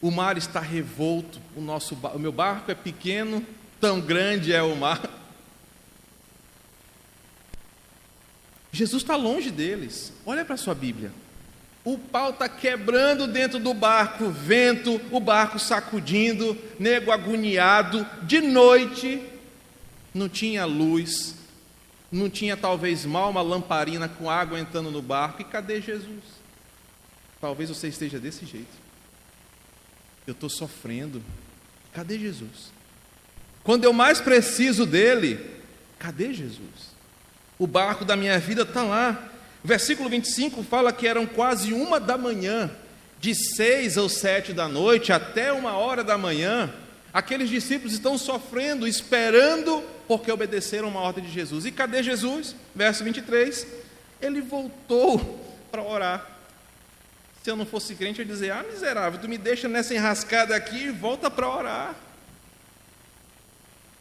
O 0.00 0.10
mar 0.10 0.38
está 0.38 0.60
revolto, 0.60 1.38
o, 1.54 1.60
nosso, 1.60 1.94
o 1.94 2.18
meu 2.18 2.32
barco 2.32 2.70
é 2.70 2.74
pequeno, 2.74 3.44
tão 3.80 4.00
grande 4.00 4.54
é 4.54 4.62
o 4.62 4.74
mar. 4.74 5.02
Jesus 8.72 9.02
está 9.02 9.16
longe 9.16 9.50
deles. 9.50 10.12
Olha 10.24 10.44
para 10.44 10.54
a 10.54 10.58
sua 10.58 10.74
Bíblia. 10.74 11.12
O 11.88 11.96
pau 11.96 12.28
está 12.28 12.50
quebrando 12.50 13.26
dentro 13.26 13.58
do 13.58 13.72
barco, 13.72 14.28
vento, 14.28 15.00
o 15.10 15.18
barco 15.18 15.58
sacudindo, 15.58 16.54
nego 16.78 17.10
agoniado, 17.10 18.06
de 18.24 18.42
noite, 18.42 19.26
não 20.12 20.28
tinha 20.28 20.66
luz, 20.66 21.34
não 22.12 22.28
tinha 22.28 22.58
talvez 22.58 23.06
mal 23.06 23.30
uma 23.30 23.40
lamparina 23.40 24.06
com 24.06 24.28
água 24.28 24.60
entrando 24.60 24.90
no 24.90 25.00
barco. 25.00 25.40
E 25.40 25.46
cadê 25.46 25.80
Jesus? 25.80 26.22
Talvez 27.40 27.70
você 27.70 27.88
esteja 27.88 28.18
desse 28.18 28.44
jeito. 28.44 28.76
Eu 30.26 30.32
estou 30.32 30.50
sofrendo. 30.50 31.22
Cadê 31.94 32.18
Jesus? 32.18 32.70
Quando 33.64 33.84
eu 33.84 33.94
mais 33.94 34.20
preciso 34.20 34.84
dele, 34.84 35.40
cadê 35.98 36.34
Jesus? 36.34 36.92
O 37.58 37.66
barco 37.66 38.04
da 38.04 38.14
minha 38.14 38.38
vida 38.38 38.60
está 38.60 38.82
lá. 38.82 39.37
Versículo 39.62 40.08
25 40.08 40.62
fala 40.62 40.92
que 40.92 41.06
eram 41.06 41.26
quase 41.26 41.72
uma 41.72 41.98
da 41.98 42.16
manhã, 42.16 42.70
de 43.20 43.34
seis 43.34 43.96
ou 43.96 44.08
sete 44.08 44.52
da 44.52 44.68
noite 44.68 45.12
até 45.12 45.52
uma 45.52 45.72
hora 45.72 46.04
da 46.04 46.16
manhã. 46.16 46.72
Aqueles 47.12 47.48
discípulos 47.48 47.92
estão 47.92 48.16
sofrendo, 48.16 48.86
esperando, 48.86 49.82
porque 50.06 50.30
obedeceram 50.30 50.88
uma 50.88 51.00
ordem 51.00 51.24
de 51.24 51.30
Jesus. 51.30 51.64
E 51.66 51.72
cadê 51.72 52.02
Jesus? 52.02 52.54
Verso 52.74 53.02
23. 53.02 53.66
Ele 54.20 54.40
voltou 54.40 55.44
para 55.70 55.82
orar. 55.82 56.38
Se 57.42 57.50
eu 57.50 57.56
não 57.56 57.66
fosse 57.66 57.94
crente, 57.94 58.20
eu 58.20 58.26
ia 58.26 58.32
dizer: 58.32 58.52
Ah, 58.52 58.62
miserável, 58.62 59.18
tu 59.20 59.28
me 59.28 59.38
deixa 59.38 59.68
nessa 59.68 59.94
enrascada 59.94 60.54
aqui 60.54 60.84
e 60.84 60.90
volta 60.90 61.30
para 61.30 61.48
orar. 61.48 61.96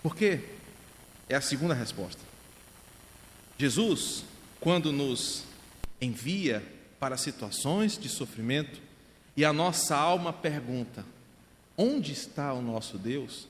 Por 0.04 0.16
quê? 0.16 0.42
É 1.30 1.36
a 1.36 1.42
segunda 1.42 1.74
resposta. 1.74 2.22
Jesus, 3.58 4.24
quando 4.60 4.92
nos 4.92 5.47
envia 6.02 6.64
para 7.00 7.18
situações 7.18 7.98
de 7.98 8.10
sofrimento 8.10 8.82
e 9.36 9.46
a 9.46 9.54
nossa 9.54 9.96
alma 9.96 10.34
pergunta: 10.34 11.06
onde 11.78 12.12
está 12.12 12.54
o 12.54 12.62
nosso 12.62 12.98
Deus? 12.98 13.48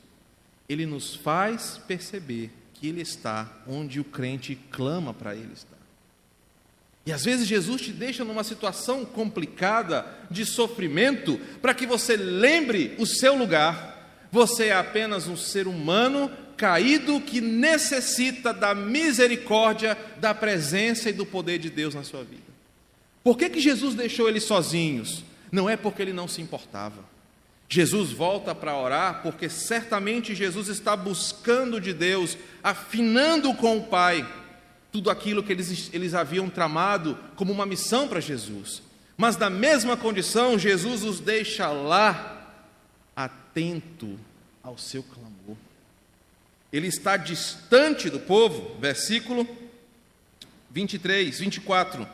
Ele 0.67 0.86
nos 0.86 1.15
faz 1.15 1.79
perceber 1.88 2.51
que 2.73 2.88
Ele 2.88 3.01
está 3.01 3.49
onde 3.65 3.99
o 3.99 4.03
crente 4.03 4.55
clama 4.69 5.13
para 5.13 5.36
Ele 5.36 5.53
estar. 5.53 5.77
E 7.05 7.13
às 7.13 7.23
vezes 7.23 7.47
Jesus 7.47 7.81
te 7.81 7.93
deixa 7.93 8.25
numa 8.25 8.43
situação 8.43 9.05
complicada 9.05 10.05
de 10.29 10.45
sofrimento 10.45 11.39
para 11.62 11.73
que 11.73 11.86
você 11.86 12.17
lembre 12.17 12.95
o 12.99 13.05
seu 13.05 13.33
lugar. 13.33 14.27
Você 14.29 14.65
é 14.65 14.73
apenas 14.73 15.25
um 15.25 15.38
ser 15.38 15.67
humano 15.67 16.29
caído 16.58 17.22
que 17.22 17.39
necessita 17.39 18.52
da 18.52 18.74
misericórdia, 18.74 19.98
da 20.17 20.34
presença 20.34 21.10
e 21.10 21.13
do 21.13 21.26
poder 21.26 21.60
de 21.60 21.70
Deus 21.70 21.93
na 21.93 22.04
sua 22.04 22.24
vida. 22.24 22.41
Por 23.24 23.38
que, 23.38 23.50
que 23.50 23.60
Jesus 23.60 23.93
deixou 23.96 24.28
eles 24.28 24.43
sozinhos? 24.43 25.24
Não 25.52 25.70
é 25.70 25.78
porque 25.78 26.02
ele 26.02 26.13
não 26.13 26.28
se 26.28 26.41
importava. 26.41 27.06
Jesus 27.70 28.12
volta 28.12 28.56
para 28.56 28.76
orar 28.76 29.22
porque 29.22 29.50
certamente 29.50 30.34
Jesus 30.34 30.70
está 30.70 30.96
buscando 30.96 31.80
de 31.80 31.93
Deus, 31.93 32.38
afinando 32.63 33.54
com 33.54 33.78
o 33.78 33.84
Pai 33.84 34.28
tudo 34.91 35.10
aquilo 35.10 35.43
que 35.43 35.52
eles, 35.52 35.89
eles 35.93 36.13
haviam 36.13 36.50
tramado 36.50 37.17
como 37.36 37.52
uma 37.52 37.65
missão 37.65 38.08
para 38.08 38.20
Jesus. 38.20 38.82
Mas, 39.17 39.36
na 39.36 39.50
mesma 39.50 39.98
condição, 39.98 40.58
Jesus 40.58 41.04
os 41.04 41.20
deixa 41.20 41.67
lá, 41.70 42.54
atento 43.15 44.17
ao 44.63 44.78
seu 44.78 45.04
clamor. 45.04 45.58
Ele 46.71 46.88
está 46.88 47.17
distante 47.17 48.10
do 48.10 48.19
povo, 48.19 48.77
versículo 48.80 49.47
23, 50.71 51.39
24. 51.39 52.08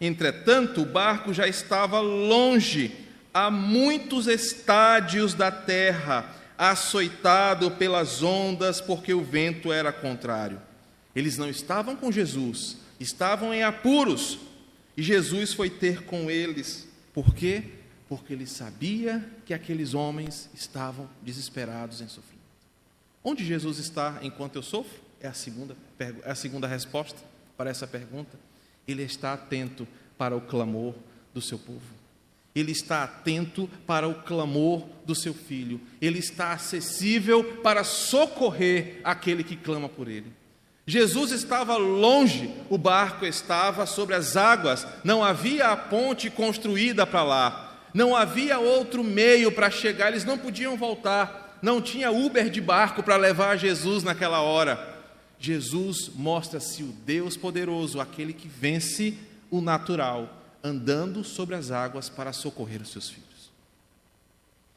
Entretanto, 0.00 0.82
o 0.82 0.86
barco 0.86 1.32
já 1.32 1.48
estava 1.48 2.00
longe 2.00 2.92
a 3.32 3.50
muitos 3.50 4.26
estádios 4.26 5.34
da 5.34 5.50
terra, 5.50 6.32
açoitado 6.56 7.70
pelas 7.72 8.22
ondas, 8.22 8.80
porque 8.80 9.12
o 9.12 9.24
vento 9.24 9.72
era 9.72 9.92
contrário. 9.92 10.60
Eles 11.16 11.36
não 11.38 11.48
estavam 11.48 11.96
com 11.96 12.12
Jesus, 12.12 12.76
estavam 13.00 13.52
em 13.52 13.62
apuros, 13.62 14.38
e 14.96 15.02
Jesus 15.02 15.52
foi 15.52 15.70
ter 15.70 16.02
com 16.02 16.30
eles. 16.30 16.86
Por 17.12 17.34
quê? 17.34 17.64
Porque 18.08 18.32
ele 18.32 18.46
sabia 18.46 19.24
que 19.44 19.54
aqueles 19.54 19.94
homens 19.94 20.48
estavam 20.54 21.08
desesperados 21.22 22.00
em 22.00 22.08
sofrimento. 22.08 22.43
Onde 23.24 23.42
Jesus 23.42 23.78
está 23.78 24.18
enquanto 24.20 24.56
eu 24.56 24.62
sofro? 24.62 25.02
É 25.18 25.26
a 25.26 25.32
segunda, 25.32 25.74
é 25.98 26.30
a 26.30 26.34
segunda 26.34 26.68
resposta 26.68 27.18
para 27.56 27.70
essa 27.70 27.86
pergunta. 27.86 28.38
Ele 28.86 29.02
está 29.02 29.32
atento 29.32 29.88
para 30.18 30.36
o 30.36 30.42
clamor 30.42 30.94
do 31.32 31.40
seu 31.40 31.58
povo. 31.58 31.80
Ele 32.54 32.70
está 32.70 33.02
atento 33.02 33.68
para 33.86 34.06
o 34.06 34.22
clamor 34.22 34.86
do 35.06 35.14
seu 35.14 35.32
filho. 35.32 35.80
Ele 36.00 36.18
está 36.18 36.52
acessível 36.52 37.60
para 37.62 37.82
socorrer 37.82 39.00
aquele 39.02 39.42
que 39.42 39.56
clama 39.56 39.88
por 39.88 40.06
ele. 40.06 40.30
Jesus 40.86 41.32
estava 41.32 41.76
longe, 41.76 42.54
o 42.68 42.76
barco 42.76 43.24
estava 43.24 43.86
sobre 43.86 44.14
as 44.14 44.36
águas, 44.36 44.86
não 45.02 45.24
havia 45.24 45.68
a 45.68 45.76
ponte 45.76 46.28
construída 46.28 47.06
para 47.06 47.22
lá, 47.22 47.80
não 47.94 48.14
havia 48.14 48.58
outro 48.58 49.02
meio 49.02 49.50
para 49.50 49.70
chegar, 49.70 50.08
eles 50.08 50.26
não 50.26 50.36
podiam 50.36 50.76
voltar, 50.76 51.43
não 51.64 51.80
tinha 51.80 52.12
Uber 52.12 52.50
de 52.50 52.60
barco 52.60 53.02
para 53.02 53.16
levar 53.16 53.56
Jesus 53.56 54.04
naquela 54.04 54.42
hora. 54.42 55.02
Jesus 55.38 56.10
mostra-se 56.14 56.82
o 56.82 56.88
Deus 57.06 57.38
poderoso, 57.38 58.02
aquele 58.02 58.34
que 58.34 58.46
vence 58.46 59.16
o 59.50 59.62
natural 59.62 60.42
andando 60.62 61.24
sobre 61.24 61.54
as 61.54 61.70
águas 61.70 62.10
para 62.10 62.34
socorrer 62.34 62.82
os 62.82 62.90
seus 62.90 63.08
filhos. 63.08 63.24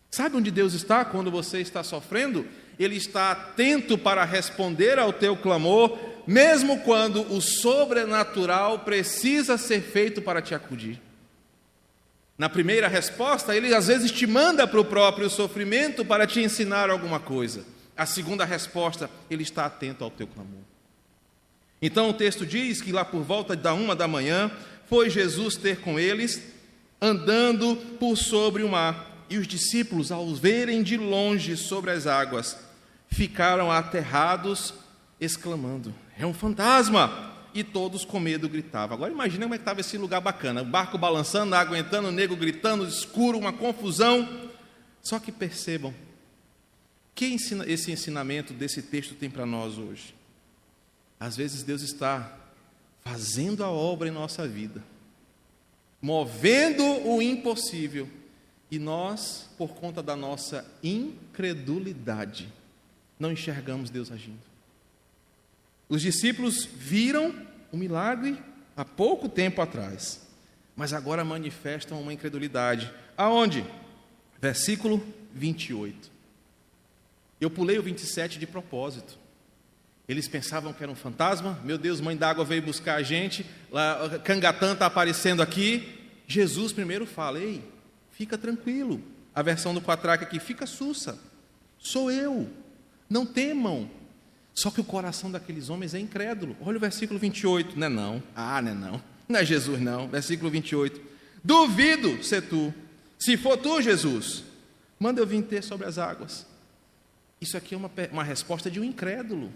Sabe 0.10 0.38
onde 0.38 0.50
Deus 0.50 0.74
está 0.74 1.04
quando 1.04 1.30
você 1.30 1.60
está 1.60 1.84
sofrendo? 1.84 2.46
Ele 2.80 2.96
está 2.96 3.32
atento 3.32 3.98
para 3.98 4.24
responder 4.24 4.98
ao 4.98 5.12
teu 5.12 5.36
clamor, 5.36 5.98
mesmo 6.26 6.80
quando 6.80 7.22
o 7.34 7.42
sobrenatural 7.42 8.80
precisa 8.80 9.58
ser 9.58 9.82
feito 9.82 10.22
para 10.22 10.42
te 10.42 10.56
acudir. 10.56 11.02
Na 12.38 12.48
primeira 12.48 12.88
resposta, 12.88 13.56
ele 13.56 13.74
às 13.74 13.88
vezes 13.88 14.12
te 14.12 14.28
manda 14.28 14.68
para 14.68 14.80
o 14.80 14.86
próprio 14.86 15.30
sofrimento 15.30 16.06
para 16.06 16.28
te 16.28 16.40
ensinar 16.40 16.90
alguma 16.90 17.20
coisa. 17.20 17.66
A 17.96 18.06
segunda 18.06 18.46
resposta, 18.46 19.10
ele 19.30 19.42
está 19.42 19.66
atento 19.66 20.04
ao 20.04 20.12
teu 20.12 20.28
clamor. 20.28 20.62
Então 21.82 22.10
o 22.10 22.14
texto 22.14 22.46
diz 22.46 22.82
que 22.82 22.92
lá 22.92 23.04
por 23.04 23.24
volta 23.24 23.56
da 23.56 23.74
uma 23.74 23.96
da 23.96 24.08
manhã, 24.08 24.52
foi 24.88 25.10
Jesus 25.10 25.56
ter 25.56 25.82
com 25.82 26.00
eles, 26.00 26.42
andando 27.02 27.76
por 28.00 28.16
sobre 28.16 28.64
o 28.64 28.70
mar. 28.70 29.26
E 29.30 29.38
os 29.38 29.48
discípulos, 29.48 30.12
ao 30.12 30.34
verem 30.36 30.84
de 30.84 30.96
longe 30.96 31.58
sobre 31.58 31.92
as 31.92 32.08
águas, 32.08 32.58
ficaram 33.10 33.72
aterrados, 33.72 34.74
exclamando: 35.20 35.94
É 36.18 36.26
um 36.26 36.34
fantasma! 36.34 37.37
E 37.58 37.64
todos 37.64 38.06
com 38.06 38.20
medo 38.20 38.48
gritavam. 38.48 38.94
Agora 38.94 39.12
imagina 39.12 39.46
como 39.46 39.56
é 39.56 39.58
que 39.58 39.64
estava 39.64 39.82
esse 39.82 39.98
lugar 39.98 40.22
bacana: 40.22 40.62
o 40.62 40.66
barco 40.66 40.96
balançando, 40.96 41.56
a 41.56 41.60
água 41.60 41.76
entrando, 41.76 42.10
o 42.10 42.12
nego 42.12 42.36
gritando, 42.36 42.88
escuro, 42.88 43.36
uma 43.36 43.52
confusão. 43.52 44.52
Só 45.02 45.18
que 45.18 45.32
percebam, 45.32 45.92
que 47.16 47.26
ensina, 47.26 47.66
esse 47.68 47.92
ensinamento 47.92 48.54
desse 48.54 48.84
texto 48.84 49.16
tem 49.16 49.28
para 49.28 49.44
nós 49.44 49.80
hoje? 49.80 50.14
Às 51.20 51.36
vezes 51.36 51.64
Deus 51.64 51.82
está 51.82 52.38
fazendo 53.04 53.64
a 53.64 53.72
obra 53.72 54.08
em 54.08 54.12
nossa 54.12 54.48
vida, 54.48 54.84
movendo 56.00 56.84
o 57.08 57.20
impossível, 57.24 58.08
e 58.70 58.78
nós, 58.78 59.50
por 59.58 59.70
conta 59.70 60.04
da 60.04 60.16
nossa 60.16 60.64
incredulidade, 60.84 62.54
não 63.20 63.32
enxergamos 63.32 63.90
Deus 63.90 64.12
agindo. 64.12 64.46
Os 65.90 66.04
discípulos 66.04 66.66
viram 66.66 67.47
o 67.72 67.78
milagre 67.78 68.42
há 68.76 68.86
pouco 68.86 69.28
tempo 69.28 69.62
atrás, 69.62 70.28
mas 70.76 70.94
agora 70.94 71.24
manifestam 71.24 72.02
uma 72.02 72.14
incredulidade. 72.14 72.92
Aonde? 73.18 73.66
Versículo 74.40 75.04
28. 75.34 76.12
Eu 77.40 77.50
pulei 77.50 77.78
o 77.78 77.84
27 77.84 78.40
de 78.40 78.48
propósito. 78.48 79.18
Eles 80.08 80.28
pensavam 80.28 80.72
que 80.72 80.82
era 80.82 80.92
um 80.92 80.96
fantasma. 80.96 81.60
Meu 81.64 81.78
Deus, 81.78 82.00
mãe 82.00 82.16
d'água 82.16 82.46
veio 82.46 82.62
buscar 82.62 82.96
a 82.96 83.04
gente. 83.04 83.46
Lá, 83.70 84.20
Cangatã 84.24 84.74
está 84.74 84.86
aparecendo 84.86 85.42
aqui. 85.42 86.00
Jesus 86.26 86.72
primeiro 86.72 87.06
fala: 87.06 87.40
Ei, 87.40 87.62
fica 88.12 88.38
tranquilo. 88.38 89.02
A 89.36 89.42
versão 89.42 89.74
do 89.74 89.82
Quatraque 89.82 90.24
aqui, 90.24 90.40
fica 90.40 90.66
sussa. 90.66 91.20
Sou 91.78 92.10
eu. 92.10 92.50
Não 93.10 93.26
temam. 93.26 93.90
Só 94.58 94.72
que 94.72 94.82
o 94.82 94.84
coração 94.84 95.30
daqueles 95.30 95.70
homens 95.70 95.94
é 95.94 96.00
incrédulo. 96.00 96.58
Olha 96.60 96.78
o 96.78 96.80
versículo 96.80 97.20
28. 97.20 97.78
Não 97.78 97.86
é 97.86 97.90
não. 97.92 98.24
Ah, 98.36 98.60
não 98.60 98.72
é 98.72 98.74
não. 98.74 99.04
Não 99.30 99.40
é 99.40 99.46
Jesus, 99.46 99.80
não. 99.80 100.08
Versículo 100.08 100.50
28. 100.50 101.00
Duvido 101.44 102.24
ser 102.24 102.42
tu. 102.42 102.74
Se 103.20 103.38
for 103.38 103.56
tu, 103.56 103.80
Jesus, 103.84 104.44
manda 105.00 105.22
eu 105.22 105.28
vir 105.28 105.44
ter 105.44 105.64
sobre 105.64 105.86
as 105.86 106.00
águas. 106.00 106.48
Isso 107.40 107.56
aqui 107.56 107.76
é 107.76 107.78
uma, 107.78 107.92
uma 108.12 108.24
resposta 108.24 108.72
de 108.72 108.80
um 108.80 108.84
incrédulo. 108.84 109.54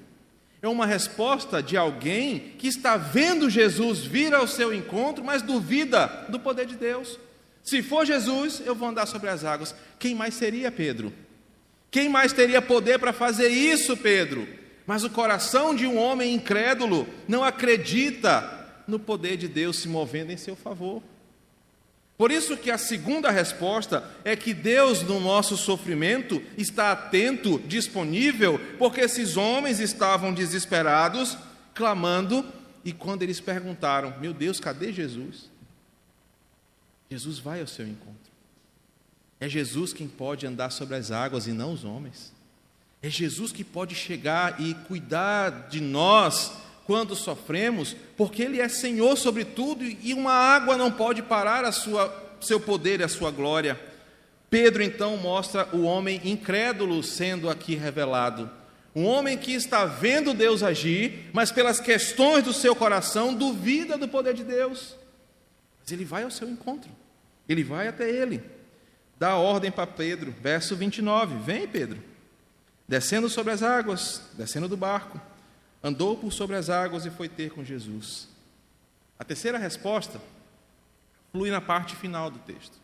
É 0.62 0.68
uma 0.68 0.86
resposta 0.86 1.64
de 1.64 1.76
alguém 1.76 2.54
que 2.60 2.68
está 2.68 2.96
vendo 2.96 3.50
Jesus 3.50 4.06
vir 4.06 4.36
ao 4.36 4.48
seu 4.48 4.72
encontro, 4.72 5.24
mas 5.24 5.42
duvida 5.42 6.28
do 6.30 6.40
poder 6.40 6.68
de 6.68 6.76
Deus. 6.76 7.18
Se 7.64 7.82
for 7.82 8.06
Jesus, 8.06 8.62
eu 8.64 8.76
vou 8.76 8.88
andar 8.88 9.08
sobre 9.08 9.30
as 9.32 9.44
águas. 9.44 9.74
Quem 9.98 10.14
mais 10.14 10.36
seria 10.36 10.72
Pedro? 10.72 11.12
Quem 11.90 12.08
mais 12.08 12.34
teria 12.34 12.62
poder 12.62 13.00
para 13.00 13.12
fazer 13.12 13.50
isso, 13.50 13.98
Pedro? 13.98 14.61
Mas 14.86 15.04
o 15.04 15.10
coração 15.10 15.76
de 15.76 15.86
um 15.86 15.98
homem 15.98 16.34
incrédulo 16.34 17.08
não 17.28 17.44
acredita 17.44 18.84
no 18.88 19.00
poder 19.00 19.38
de 19.38 19.48
Deus 19.48 19.78
se 19.78 19.88
movendo 19.88 20.32
em 20.32 20.38
seu 20.38 20.56
favor. 20.56 21.02
Por 22.18 22.32
isso 22.32 22.56
que 22.56 22.70
a 22.70 22.78
segunda 22.78 23.32
resposta 23.32 24.08
é 24.24 24.36
que 24.36 24.54
Deus 24.54 25.02
no 25.02 25.20
nosso 25.20 25.58
sofrimento 25.58 26.42
está 26.56 26.92
atento, 26.92 27.58
disponível, 27.66 28.60
porque 28.78 29.02
esses 29.02 29.38
homens 29.38 29.80
estavam 29.80 30.32
desesperados, 30.32 31.36
clamando, 31.74 32.46
e 32.86 32.94
quando 32.94 33.24
eles 33.24 33.40
perguntaram: 33.40 34.14
"Meu 34.20 34.34
Deus, 34.34 34.60
cadê 34.60 34.94
Jesus?" 34.94 35.50
Jesus 37.10 37.40
vai 37.40 37.60
ao 37.60 37.68
seu 37.68 37.88
encontro. 37.88 38.32
É 39.40 39.50
Jesus 39.50 39.92
quem 39.92 40.08
pode 40.08 40.46
andar 40.46 40.70
sobre 40.70 40.96
as 40.96 41.10
águas 41.10 41.48
e 41.48 41.52
não 41.52 41.74
os 41.74 41.84
homens. 41.84 42.32
É 43.02 43.10
Jesus 43.10 43.52
que 43.52 43.64
pode 43.64 43.96
chegar 43.96 44.60
e 44.62 44.74
cuidar 44.88 45.68
de 45.70 45.82
nós 45.82 46.54
quando 46.86 47.16
sofremos, 47.16 47.96
porque 48.18 48.44
Ele 48.44 48.60
é 48.60 48.68
Senhor 48.68 49.18
sobre 49.18 49.46
tudo 49.46 49.84
e 49.84 50.14
uma 50.14 50.34
água 50.34 50.78
não 50.78 50.92
pode 50.92 51.22
parar 51.22 51.64
a 51.64 51.72
sua, 51.72 52.14
seu 52.42 52.60
poder 52.60 53.00
e 53.00 53.04
a 53.04 53.08
sua 53.08 53.32
glória. 53.32 53.80
Pedro 54.50 54.84
então 54.84 55.16
mostra 55.18 55.68
o 55.74 55.84
homem 55.84 56.22
incrédulo 56.24 57.02
sendo 57.02 57.50
aqui 57.50 57.76
revelado. 57.76 58.50
Um 58.94 59.06
homem 59.06 59.38
que 59.38 59.54
está 59.54 59.86
vendo 59.86 60.34
Deus 60.34 60.62
agir, 60.62 61.30
mas 61.32 61.52
pelas 61.52 61.80
questões 61.80 62.44
do 62.44 62.52
seu 62.52 62.76
coração 62.76 63.34
duvida 63.34 63.98
do 63.98 64.08
poder 64.08 64.34
de 64.34 64.44
Deus. 64.44 64.96
Mas 65.80 65.92
ele 65.92 66.04
vai 66.04 66.24
ao 66.24 66.32
seu 66.32 66.50
encontro, 66.50 66.92
ele 67.48 67.64
vai 67.64 67.88
até 67.88 68.10
ele 68.10 68.44
dá 69.22 69.36
ordem 69.36 69.70
para 69.70 69.86
Pedro, 69.86 70.34
verso 70.42 70.76
29. 70.76 71.36
Vem, 71.44 71.68
Pedro. 71.68 72.00
Descendo 72.92 73.30
sobre 73.30 73.54
as 73.54 73.64
águas, 73.64 74.22
descendo 74.34 74.68
do 74.68 74.76
barco, 74.76 75.18
andou 75.82 76.18
por 76.18 76.34
sobre 76.34 76.58
as 76.58 76.70
águas 76.70 77.06
e 77.06 77.10
foi 77.10 77.30
ter 77.30 77.50
com 77.50 77.64
Jesus. 77.64 78.28
A 79.18 79.24
terceira 79.24 79.58
resposta 79.58 80.20
flui 81.32 81.50
na 81.50 81.62
parte 81.62 81.96
final 81.96 82.30
do 82.30 82.40
texto. 82.40 82.78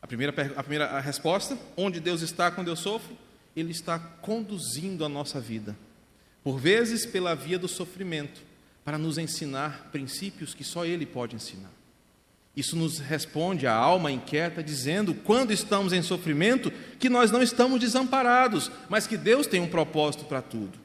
A 0.00 0.06
primeira, 0.06 0.32
a 0.56 0.62
primeira 0.62 1.00
resposta, 1.00 1.58
onde 1.76 2.00
Deus 2.00 2.22
está 2.22 2.50
quando 2.50 2.68
eu 2.68 2.76
sofro, 2.76 3.14
Ele 3.54 3.72
está 3.72 3.98
conduzindo 3.98 5.04
a 5.04 5.08
nossa 5.08 5.38
vida, 5.38 5.76
por 6.42 6.58
vezes 6.58 7.04
pela 7.04 7.36
via 7.36 7.58
do 7.58 7.68
sofrimento, 7.68 8.40
para 8.86 8.96
nos 8.96 9.18
ensinar 9.18 9.90
princípios 9.92 10.54
que 10.54 10.64
só 10.64 10.86
Ele 10.86 11.04
pode 11.04 11.36
ensinar. 11.36 11.77
Isso 12.58 12.74
nos 12.74 12.98
responde 12.98 13.68
a 13.68 13.72
alma 13.72 14.10
inquieta, 14.10 14.64
dizendo, 14.64 15.14
quando 15.14 15.52
estamos 15.52 15.92
em 15.92 16.02
sofrimento, 16.02 16.72
que 16.98 17.08
nós 17.08 17.30
não 17.30 17.40
estamos 17.40 17.78
desamparados, 17.78 18.68
mas 18.88 19.06
que 19.06 19.16
Deus 19.16 19.46
tem 19.46 19.60
um 19.60 19.68
propósito 19.68 20.24
para 20.24 20.42
tudo. 20.42 20.76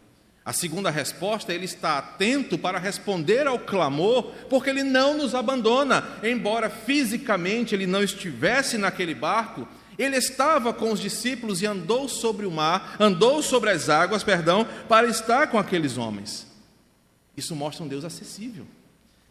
A 0.46 0.54
segunda 0.54 0.92
resposta, 0.92 1.52
ele 1.52 1.66
está 1.66 1.98
atento 1.98 2.60
para 2.60 2.78
responder 2.78 3.48
ao 3.48 3.58
clamor, 3.58 4.26
porque 4.52 4.70
ele 4.70 4.84
não 4.84 5.18
nos 5.18 5.34
abandona, 5.34 6.08
embora 6.22 6.70
fisicamente 6.70 7.74
ele 7.74 7.88
não 7.88 8.04
estivesse 8.04 8.78
naquele 8.78 9.16
barco, 9.16 9.68
ele 9.98 10.16
estava 10.16 10.76
com 10.76 10.92
os 10.92 11.00
discípulos 11.00 11.64
e 11.64 11.66
andou 11.66 12.08
sobre 12.08 12.46
o 12.46 12.52
mar, 12.52 12.98
andou 13.00 13.42
sobre 13.42 13.72
as 13.72 13.90
águas, 13.90 14.24
perdão, 14.24 14.68
para 14.88 15.08
estar 15.08 15.48
com 15.48 15.58
aqueles 15.58 15.98
homens. 15.98 16.46
Isso 17.36 17.56
mostra 17.56 17.84
um 17.84 17.88
Deus 17.88 18.06
acessível. 18.06 18.68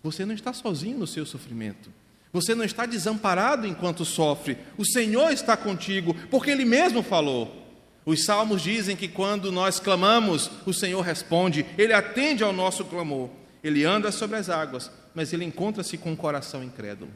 Você 0.02 0.24
não 0.24 0.34
está 0.34 0.52
sozinho 0.52 0.98
no 0.98 1.06
seu 1.06 1.24
sofrimento. 1.24 2.01
Você 2.32 2.54
não 2.54 2.64
está 2.64 2.86
desamparado 2.86 3.66
enquanto 3.66 4.04
sofre. 4.04 4.56
O 4.78 4.84
Senhor 4.84 5.30
está 5.30 5.56
contigo, 5.56 6.14
porque 6.30 6.50
Ele 6.50 6.64
mesmo 6.64 7.02
falou. 7.02 7.60
Os 8.04 8.24
salmos 8.24 8.62
dizem 8.62 8.96
que 8.96 9.06
quando 9.06 9.52
nós 9.52 9.78
clamamos, 9.78 10.50
o 10.66 10.72
Senhor 10.72 11.00
responde, 11.02 11.66
Ele 11.76 11.92
atende 11.92 12.42
ao 12.42 12.52
nosso 12.52 12.84
clamor. 12.84 13.28
Ele 13.62 13.84
anda 13.84 14.10
sobre 14.10 14.36
as 14.36 14.50
águas, 14.50 14.90
mas 15.14 15.32
ele 15.32 15.44
encontra-se 15.44 15.96
com 15.96 16.12
um 16.12 16.16
coração 16.16 16.64
incrédulo. 16.64 17.12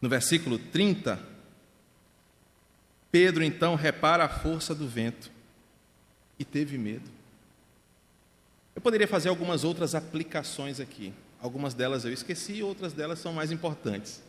No 0.00 0.08
versículo 0.08 0.58
30, 0.58 1.18
Pedro 3.10 3.42
então 3.42 3.74
repara 3.74 4.24
a 4.24 4.28
força 4.28 4.74
do 4.74 4.86
vento 4.86 5.30
e 6.38 6.44
teve 6.44 6.78
medo. 6.78 7.10
Eu 8.74 8.80
poderia 8.80 9.08
fazer 9.08 9.28
algumas 9.28 9.64
outras 9.64 9.94
aplicações 9.94 10.78
aqui. 10.78 11.12
Algumas 11.40 11.72
delas 11.72 12.04
eu 12.04 12.12
esqueci, 12.12 12.62
outras 12.62 12.92
delas 12.92 13.18
são 13.18 13.32
mais 13.32 13.50
importantes. 13.50 14.22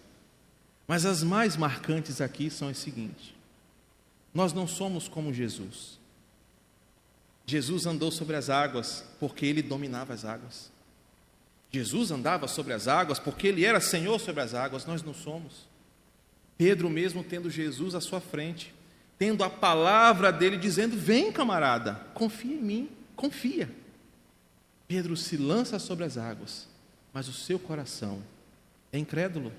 Mas 0.87 1.05
as 1.05 1.21
mais 1.23 1.57
marcantes 1.57 2.21
aqui 2.21 2.49
são 2.49 2.69
as 2.69 2.77
seguintes: 2.77 3.33
nós 4.33 4.53
não 4.53 4.65
somos 4.65 5.07
como 5.07 5.33
Jesus. 5.33 5.99
Jesus 7.45 7.85
andou 7.85 8.11
sobre 8.11 8.35
as 8.35 8.49
águas 8.49 9.03
porque 9.19 9.45
ele 9.45 9.61
dominava 9.61 10.13
as 10.13 10.23
águas. 10.23 10.71
Jesus 11.69 12.11
andava 12.11 12.47
sobre 12.47 12.73
as 12.73 12.87
águas 12.87 13.19
porque 13.19 13.47
ele 13.47 13.65
era 13.65 13.81
Senhor 13.81 14.19
sobre 14.19 14.41
as 14.41 14.53
águas, 14.53 14.85
nós 14.85 15.03
não 15.03 15.13
somos. 15.13 15.69
Pedro, 16.57 16.89
mesmo 16.89 17.23
tendo 17.23 17.49
Jesus 17.49 17.95
à 17.95 17.99
sua 17.99 18.21
frente, 18.21 18.73
tendo 19.17 19.43
a 19.43 19.49
palavra 19.49 20.31
dele 20.31 20.55
dizendo: 20.55 20.95
Vem, 20.95 21.29
camarada, 21.29 21.95
confia 22.13 22.55
em 22.55 22.61
mim, 22.61 22.89
confia. 23.17 23.69
Pedro 24.87 25.17
se 25.17 25.35
lança 25.35 25.77
sobre 25.77 26.05
as 26.05 26.17
águas 26.17 26.70
mas 27.13 27.27
o 27.27 27.33
seu 27.33 27.59
coração 27.59 28.21
é 28.91 28.97
incrédulo. 28.97 29.51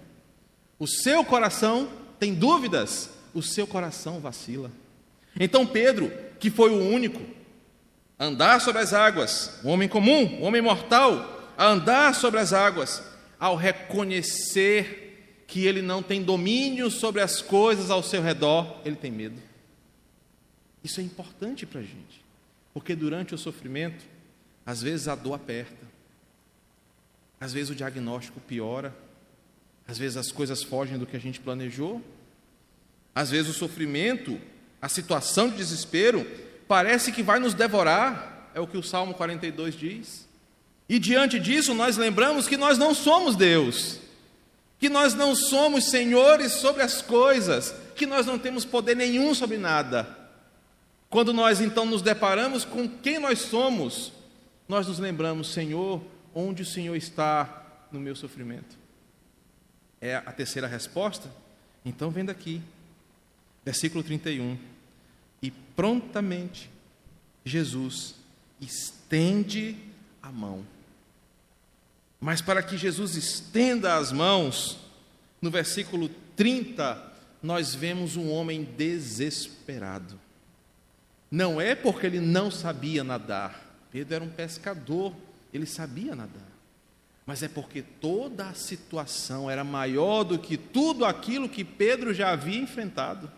O 0.78 0.86
seu 0.86 1.24
coração 1.24 1.90
tem 2.18 2.34
dúvidas, 2.34 3.10
o 3.34 3.42
seu 3.42 3.66
coração 3.66 4.20
vacila. 4.20 4.70
Então 5.38 5.66
Pedro, 5.66 6.12
que 6.38 6.50
foi 6.50 6.70
o 6.70 6.78
único 6.78 7.20
a 8.18 8.26
andar 8.26 8.60
sobre 8.60 8.80
as 8.80 8.92
águas, 8.92 9.58
um 9.64 9.68
homem 9.70 9.88
comum, 9.88 10.40
um 10.40 10.44
homem 10.44 10.62
mortal, 10.62 11.52
a 11.56 11.66
andar 11.66 12.14
sobre 12.14 12.40
as 12.40 12.52
águas, 12.52 13.02
ao 13.38 13.56
reconhecer 13.56 15.44
que 15.46 15.66
ele 15.66 15.82
não 15.82 16.02
tem 16.02 16.22
domínio 16.22 16.90
sobre 16.90 17.20
as 17.20 17.42
coisas 17.42 17.90
ao 17.90 18.02
seu 18.02 18.22
redor, 18.22 18.80
ele 18.84 18.96
tem 18.96 19.10
medo. 19.10 19.40
Isso 20.82 21.00
é 21.00 21.02
importante 21.02 21.66
para 21.66 21.80
a 21.80 21.82
gente, 21.82 22.24
porque 22.72 22.94
durante 22.94 23.34
o 23.34 23.38
sofrimento, 23.38 24.04
às 24.64 24.80
vezes 24.82 25.08
a 25.08 25.14
dor 25.14 25.34
aperta, 25.34 25.81
às 27.42 27.52
vezes 27.52 27.70
o 27.70 27.74
diagnóstico 27.74 28.38
piora, 28.38 28.94
às 29.84 29.98
vezes 29.98 30.16
as 30.16 30.30
coisas 30.30 30.62
fogem 30.62 30.96
do 30.96 31.04
que 31.04 31.16
a 31.16 31.20
gente 31.20 31.40
planejou, 31.40 32.00
às 33.12 33.32
vezes 33.32 33.50
o 33.50 33.58
sofrimento, 33.58 34.40
a 34.80 34.88
situação 34.88 35.48
de 35.48 35.56
desespero, 35.56 36.24
parece 36.68 37.10
que 37.10 37.20
vai 37.20 37.40
nos 37.40 37.52
devorar, 37.52 38.52
é 38.54 38.60
o 38.60 38.66
que 38.68 38.78
o 38.78 38.82
Salmo 38.82 39.12
42 39.14 39.74
diz. 39.74 40.28
E 40.88 41.00
diante 41.00 41.40
disso, 41.40 41.74
nós 41.74 41.96
lembramos 41.96 42.46
que 42.46 42.56
nós 42.56 42.78
não 42.78 42.94
somos 42.94 43.34
Deus, 43.34 43.98
que 44.78 44.88
nós 44.88 45.12
não 45.12 45.34
somos 45.34 45.86
senhores 45.86 46.52
sobre 46.52 46.80
as 46.80 47.02
coisas, 47.02 47.74
que 47.96 48.06
nós 48.06 48.24
não 48.24 48.38
temos 48.38 48.64
poder 48.64 48.94
nenhum 48.94 49.34
sobre 49.34 49.58
nada. 49.58 50.16
Quando 51.10 51.32
nós 51.32 51.60
então 51.60 51.86
nos 51.86 52.02
deparamos 52.02 52.64
com 52.64 52.88
quem 52.88 53.18
nós 53.18 53.40
somos, 53.40 54.12
nós 54.68 54.86
nos 54.86 55.00
lembramos, 55.00 55.52
Senhor, 55.52 56.00
onde 56.34 56.62
o 56.62 56.66
Senhor 56.66 56.96
está 56.96 57.86
no 57.90 58.00
meu 58.00 58.14
sofrimento? 58.16 58.76
É 60.00 60.16
a 60.16 60.32
terceira 60.32 60.66
resposta? 60.66 61.30
Então 61.84 62.10
vem 62.10 62.24
daqui, 62.24 62.60
versículo 63.64 64.02
31. 64.02 64.58
E 65.40 65.50
prontamente 65.50 66.70
Jesus 67.44 68.14
estende 68.60 69.76
a 70.22 70.30
mão. 70.30 70.64
Mas 72.20 72.40
para 72.40 72.62
que 72.62 72.76
Jesus 72.76 73.16
estenda 73.16 73.96
as 73.96 74.12
mãos, 74.12 74.78
no 75.40 75.50
versículo 75.50 76.08
30, 76.36 77.12
nós 77.42 77.74
vemos 77.74 78.16
um 78.16 78.30
homem 78.30 78.62
desesperado. 78.62 80.18
Não 81.28 81.60
é 81.60 81.74
porque 81.74 82.06
ele 82.06 82.20
não 82.20 82.50
sabia 82.50 83.02
nadar. 83.02 83.60
Pedro 83.90 84.14
era 84.14 84.24
um 84.24 84.28
pescador 84.28 85.14
ele 85.52 85.66
sabia 85.66 86.14
nadar. 86.14 86.50
Mas 87.24 87.42
é 87.42 87.48
porque 87.48 87.82
toda 87.82 88.48
a 88.48 88.54
situação 88.54 89.50
era 89.50 89.62
maior 89.62 90.24
do 90.24 90.38
que 90.38 90.56
tudo 90.56 91.04
aquilo 91.04 91.48
que 91.48 91.64
Pedro 91.64 92.12
já 92.12 92.30
havia 92.30 92.58
enfrentado. 92.58 93.30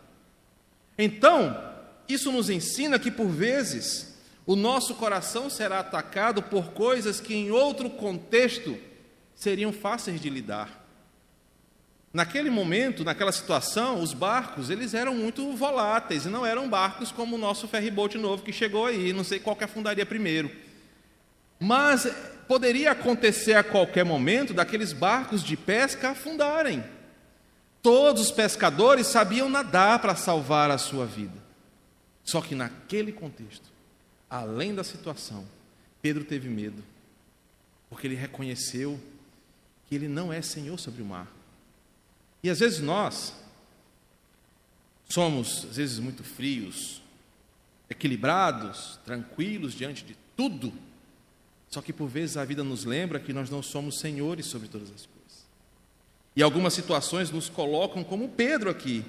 Então, 0.97 1.73
isso 2.09 2.33
nos 2.33 2.49
ensina 2.49 2.99
que, 2.99 3.11
por 3.11 3.29
vezes, 3.29 4.17
o 4.47 4.57
nosso 4.57 4.95
coração 4.95 5.51
será 5.51 5.81
atacado 5.81 6.43
por 6.43 6.69
coisas 6.69 7.21
que, 7.21 7.35
em 7.35 7.51
outro 7.51 7.91
contexto, 7.91 8.77
seriam 9.35 9.73
fáceis 9.73 10.21
de 10.21 10.31
lidar. 10.31 10.83
Naquele 12.12 12.49
momento, 12.49 13.05
naquela 13.05 13.33
situação, 13.33 14.01
os 14.01 14.15
barcos 14.15 14.71
eles 14.71 14.95
eram 14.95 15.17
muito 15.17 15.53
voláteis 15.57 16.25
e 16.25 16.29
não 16.29 16.47
eram 16.47 16.69
barcos 16.69 17.11
como 17.11 17.35
o 17.35 17.39
nosso 17.39 17.67
ferryboat 17.67 18.17
novo 18.17 18.45
que 18.45 18.53
chegou 18.53 18.87
aí. 18.87 19.12
Não 19.12 19.25
sei 19.25 19.41
qual 19.41 19.57
que 19.57 19.65
afundaria 19.65 20.07
primeiro. 20.07 20.49
Mas 21.65 22.07
poderia 22.47 22.91
acontecer 22.91 23.55
a 23.55 23.65
qualquer 23.65 24.05
momento 24.05 24.53
daqueles 24.53 24.93
barcos 24.93 25.43
de 25.43 25.57
pesca 25.57 26.11
afundarem. 26.11 26.85
Todos 27.81 28.21
os 28.21 28.31
pescadores 28.31 29.07
sabiam 29.07 29.49
nadar 29.49 29.99
para 29.99 30.15
salvar 30.15 30.71
a 30.71 30.77
sua 30.77 31.07
vida. 31.07 31.43
Só 32.23 32.43
que 32.43 32.55
naquele 32.55 33.12
contexto, 33.12 33.71
além 34.29 34.75
da 34.75 34.85
situação, 34.85 35.47
Pedro 36.03 36.23
teve 36.23 36.51
medo, 36.51 36.85
porque 37.89 38.07
ele 38.07 38.15
reconheceu 38.15 39.01
que 39.89 39.95
ele 39.95 40.07
não 40.07 40.31
é 40.31 40.43
senhor 40.43 40.79
sobre 40.79 41.01
o 41.01 41.07
mar. 41.07 41.33
E 42.43 42.51
às 42.51 42.61
vezes 42.61 42.81
nós 42.81 43.33
somos, 45.09 45.65
às 45.71 45.77
vezes, 45.77 45.99
muito 45.99 46.23
frios, 46.23 47.01
equilibrados, 47.89 49.01
tranquilos 49.03 49.73
diante 49.73 50.05
de 50.05 50.15
tudo, 50.37 50.71
só 51.75 51.83
que 51.83 51.93
por 51.93 52.07
vezes 52.07 52.37
a 52.37 52.45
vida 52.45 52.62
nos 52.62 52.85
lembra 52.85 53.18
que 53.18 53.33
nós 53.33 53.51
não 53.51 53.61
somos 53.61 53.99
senhores 53.99 54.47
sobre 54.47 54.68
todas 54.68 54.89
as 54.91 55.07
coisas. 55.07 55.45
E 56.37 56.41
algumas 56.41 56.72
situações 56.72 57.33
nos 57.33 57.49
colocam 57.49 58.05
como 58.05 58.29
Pedro 58.29 58.70
aqui, 58.70 59.05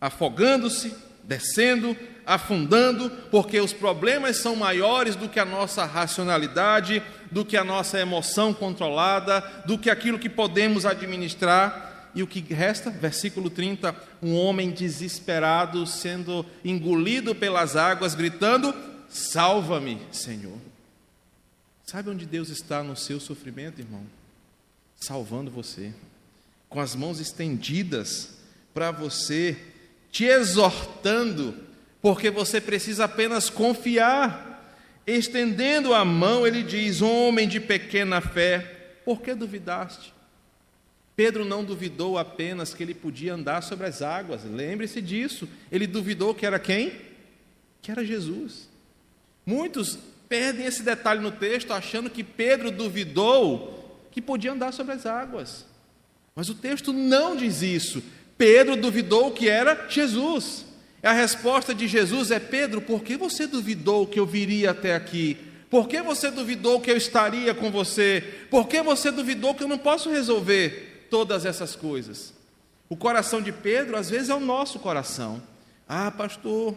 afogando-se, 0.00 0.92
descendo, 1.22 1.96
afundando, 2.26 3.08
porque 3.30 3.60
os 3.60 3.72
problemas 3.72 4.38
são 4.38 4.56
maiores 4.56 5.14
do 5.14 5.28
que 5.28 5.38
a 5.38 5.44
nossa 5.44 5.84
racionalidade, 5.84 7.00
do 7.30 7.44
que 7.44 7.56
a 7.56 7.62
nossa 7.62 8.00
emoção 8.00 8.52
controlada, 8.52 9.40
do 9.64 9.78
que 9.78 9.88
aquilo 9.88 10.18
que 10.18 10.28
podemos 10.28 10.84
administrar. 10.84 12.10
E 12.12 12.24
o 12.24 12.26
que 12.26 12.40
resta? 12.52 12.90
Versículo 12.90 13.50
30: 13.50 13.94
um 14.20 14.34
homem 14.34 14.72
desesperado 14.72 15.86
sendo 15.86 16.44
engolido 16.64 17.36
pelas 17.36 17.76
águas, 17.76 18.16
gritando: 18.16 18.74
Salva-me, 19.08 20.00
Senhor. 20.10 20.67
Sabe 21.88 22.10
onde 22.10 22.26
Deus 22.26 22.50
está 22.50 22.82
no 22.82 22.94
seu 22.94 23.18
sofrimento, 23.18 23.80
irmão? 23.80 24.02
Salvando 24.94 25.50
você, 25.50 25.94
com 26.68 26.80
as 26.80 26.94
mãos 26.94 27.18
estendidas 27.18 28.36
para 28.74 28.90
você 28.90 29.56
te 30.12 30.26
exortando, 30.26 31.56
porque 32.02 32.30
você 32.30 32.60
precisa 32.60 33.06
apenas 33.06 33.48
confiar. 33.48 34.70
Estendendo 35.06 35.94
a 35.94 36.04
mão, 36.04 36.46
ele 36.46 36.62
diz: 36.62 37.00
Homem 37.00 37.48
de 37.48 37.58
pequena 37.58 38.20
fé, 38.20 38.98
por 39.02 39.22
que 39.22 39.34
duvidaste? 39.34 40.12
Pedro 41.16 41.42
não 41.42 41.64
duvidou 41.64 42.18
apenas 42.18 42.74
que 42.74 42.82
ele 42.82 42.92
podia 42.92 43.32
andar 43.32 43.62
sobre 43.62 43.86
as 43.86 44.02
águas, 44.02 44.44
lembre-se 44.44 45.00
disso. 45.00 45.48
Ele 45.72 45.86
duvidou 45.86 46.34
que 46.34 46.44
era 46.44 46.58
quem? 46.58 46.92
Que 47.80 47.90
era 47.90 48.04
Jesus. 48.04 48.68
Muitos 49.46 49.98
perdem 50.28 50.66
esse 50.66 50.82
detalhe 50.82 51.20
no 51.20 51.30
texto, 51.30 51.72
achando 51.72 52.10
que 52.10 52.22
Pedro 52.22 52.70
duvidou 52.70 53.74
que 54.10 54.20
podia 54.20 54.52
andar 54.52 54.72
sobre 54.72 54.94
as 54.94 55.06
águas. 55.06 55.64
Mas 56.34 56.48
o 56.48 56.54
texto 56.54 56.92
não 56.92 57.36
diz 57.36 57.62
isso. 57.62 58.02
Pedro 58.36 58.76
duvidou 58.76 59.32
que 59.32 59.48
era 59.48 59.86
Jesus. 59.88 60.64
A 61.02 61.12
resposta 61.12 61.74
de 61.74 61.88
Jesus 61.88 62.30
é: 62.30 62.38
Pedro, 62.38 62.80
por 62.80 63.02
que 63.02 63.16
você 63.16 63.46
duvidou 63.46 64.06
que 64.06 64.20
eu 64.20 64.26
viria 64.26 64.70
até 64.70 64.94
aqui? 64.94 65.36
Por 65.70 65.86
que 65.86 66.00
você 66.00 66.30
duvidou 66.30 66.80
que 66.80 66.90
eu 66.90 66.96
estaria 66.96 67.54
com 67.54 67.70
você? 67.70 68.22
Por 68.50 68.68
que 68.68 68.80
você 68.82 69.10
duvidou 69.10 69.54
que 69.54 69.62
eu 69.62 69.68
não 69.68 69.78
posso 69.78 70.10
resolver 70.10 71.06
todas 71.10 71.44
essas 71.44 71.76
coisas? 71.76 72.32
O 72.88 72.96
coração 72.96 73.42
de 73.42 73.52
Pedro, 73.52 73.96
às 73.96 74.08
vezes, 74.08 74.30
é 74.30 74.34
o 74.34 74.40
nosso 74.40 74.78
coração. 74.78 75.42
Ah, 75.86 76.10
pastor, 76.10 76.74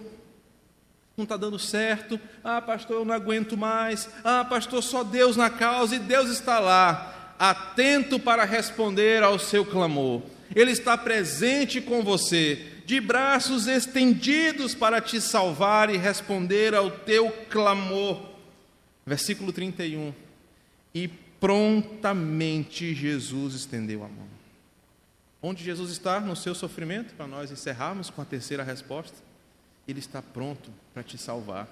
não 1.21 1.23
está 1.23 1.37
dando 1.37 1.59
certo. 1.59 2.19
Ah, 2.43 2.61
pastor, 2.61 2.97
eu 2.97 3.05
não 3.05 3.13
aguento 3.13 3.55
mais. 3.55 4.09
Ah, 4.23 4.43
pastor, 4.43 4.81
só 4.81 5.03
Deus 5.03 5.37
na 5.37 5.49
causa 5.49 5.95
e 5.95 5.99
Deus 5.99 6.29
está 6.29 6.59
lá, 6.59 7.35
atento 7.39 8.19
para 8.19 8.43
responder 8.43 9.23
ao 9.23 9.39
seu 9.39 9.65
clamor. 9.65 10.21
Ele 10.53 10.71
está 10.71 10.97
presente 10.97 11.79
com 11.79 12.03
você, 12.03 12.67
de 12.85 12.99
braços 12.99 13.67
estendidos 13.67 14.75
para 14.75 14.99
te 14.99 15.21
salvar 15.21 15.89
e 15.89 15.97
responder 15.97 16.73
ao 16.73 16.91
teu 16.91 17.31
clamor. 17.49 18.19
Versículo 19.05 19.53
31. 19.53 20.13
E 20.93 21.07
prontamente 21.07 22.93
Jesus 22.93 23.53
estendeu 23.53 24.03
a 24.03 24.07
mão. 24.07 24.27
Onde 25.41 25.63
Jesus 25.63 25.91
está 25.91 26.19
no 26.19 26.35
seu 26.35 26.53
sofrimento, 26.53 27.13
para 27.15 27.25
nós 27.27 27.49
encerrarmos 27.49 28.09
com 28.09 28.21
a 28.21 28.25
terceira 28.25 28.63
resposta, 28.63 29.17
ele 29.91 29.99
está 29.99 30.21
pronto 30.21 30.71
para 30.93 31.03
te 31.03 31.17
salvar. 31.17 31.67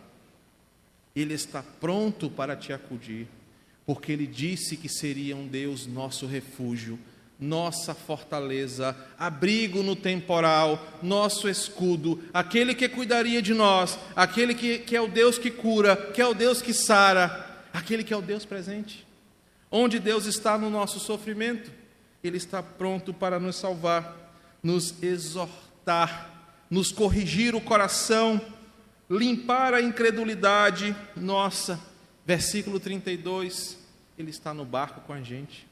Ele 1.16 1.34
está 1.34 1.64
pronto 1.64 2.30
para 2.30 2.56
te 2.56 2.72
acudir, 2.72 3.28
porque 3.86 4.12
ele 4.12 4.28
disse 4.28 4.78
que 4.78 4.88
seria 4.88 5.36
um 5.36 5.48
Deus 5.48 5.88
nosso 5.88 6.26
refúgio 6.26 7.00
nossa 7.40 7.96
fortaleza, 7.96 8.96
abrigo 9.18 9.82
no 9.82 9.96
temporal, 9.96 11.00
nosso 11.02 11.48
escudo, 11.48 12.22
aquele 12.34 12.76
que 12.76 12.90
cuidaria 12.90 13.42
de 13.42 13.54
nós, 13.54 13.98
aquele 14.14 14.54
que, 14.54 14.80
que 14.80 14.96
é 14.96 15.02
o 15.02 15.08
Deus 15.08 15.38
que 15.38 15.50
cura, 15.50 15.96
que 15.96 16.22
é 16.22 16.28
o 16.28 16.34
Deus 16.34 16.62
que 16.62 16.74
sara, 16.74 17.64
aquele 17.72 18.04
que 18.04 18.14
é 18.14 18.18
o 18.18 18.22
Deus 18.22 18.44
presente. 18.44 19.08
Onde 19.72 20.00
Deus 20.00 20.26
está 20.26 20.58
no 20.58 20.70
nosso 20.70 21.00
sofrimento, 21.00 21.72
Ele 22.22 22.36
está 22.36 22.62
pronto 22.62 23.14
para 23.14 23.40
nos 23.40 23.56
salvar, 23.56 24.34
nos 24.62 25.02
exortar, 25.02 26.39
nos 26.70 26.92
corrigir 26.92 27.56
o 27.56 27.62
coração, 27.62 28.40
limpar 29.10 29.74
a 29.74 29.82
incredulidade 29.82 30.96
nossa. 31.16 31.80
Versículo 32.26 32.80
32, 32.80 33.78
Ele 34.18 34.30
está 34.30 34.54
no 34.54 34.64
barco 34.64 35.02
com 35.02 35.14
a 35.14 35.22
gente. 35.22 35.68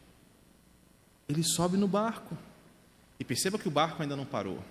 Ele 1.29 1.43
sobe 1.43 1.77
no 1.77 1.87
barco. 1.87 2.37
E 3.19 3.23
perceba 3.23 3.57
que 3.57 3.67
o 3.67 3.71
barco 3.71 4.01
ainda 4.01 4.15
não 4.15 4.25
parou. 4.25 4.63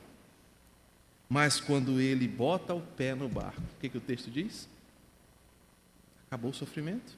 Mas 1.29 1.61
quando 1.61 2.01
ele 2.01 2.29
bota 2.29 2.73
o 2.75 2.81
pé 2.81 3.15
no 3.15 3.29
barco, 3.29 3.61
o 3.61 3.81
que, 3.81 3.89
que 3.89 3.99
o 3.99 4.01
texto 4.01 4.31
diz? 4.31 4.69
Acabou 6.27 6.51
o 6.51 6.55
sofrimento. 6.55 7.13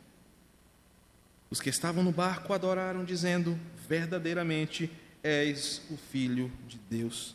Os 1.50 1.60
que 1.60 1.70
estavam 1.70 2.02
no 2.02 2.12
barco 2.12 2.52
adoraram, 2.52 3.04
dizendo: 3.04 3.58
Verdadeiramente 3.86 4.90
és 5.22 5.82
o 5.90 5.96
Filho 5.96 6.50
de 6.66 6.78
Deus. 6.90 7.34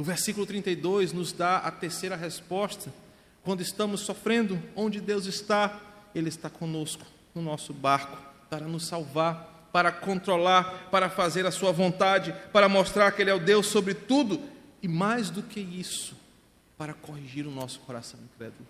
O 0.00 0.02
versículo 0.02 0.46
32 0.46 1.12
nos 1.12 1.30
dá 1.30 1.58
a 1.58 1.70
terceira 1.70 2.16
resposta. 2.16 2.90
Quando 3.44 3.60
estamos 3.60 4.00
sofrendo, 4.00 4.58
onde 4.74 4.98
Deus 4.98 5.26
está? 5.26 5.78
Ele 6.14 6.30
está 6.30 6.48
conosco, 6.48 7.04
no 7.34 7.42
nosso 7.42 7.74
barco, 7.74 8.16
para 8.48 8.66
nos 8.66 8.86
salvar 8.86 9.50
para 9.72 9.92
controlar, 9.92 10.88
para 10.90 11.08
fazer 11.08 11.46
a 11.46 11.50
sua 11.52 11.70
vontade, 11.70 12.34
para 12.52 12.68
mostrar 12.68 13.12
que 13.12 13.22
Ele 13.22 13.30
é 13.30 13.34
o 13.34 13.38
Deus 13.38 13.66
sobre 13.66 13.94
tudo 13.94 14.40
e 14.82 14.88
mais 14.88 15.30
do 15.30 15.44
que 15.44 15.60
isso, 15.60 16.16
para 16.76 16.92
corrigir 16.92 17.46
o 17.46 17.52
nosso 17.52 17.78
coração 17.80 18.18
incrédulo. 18.20 18.66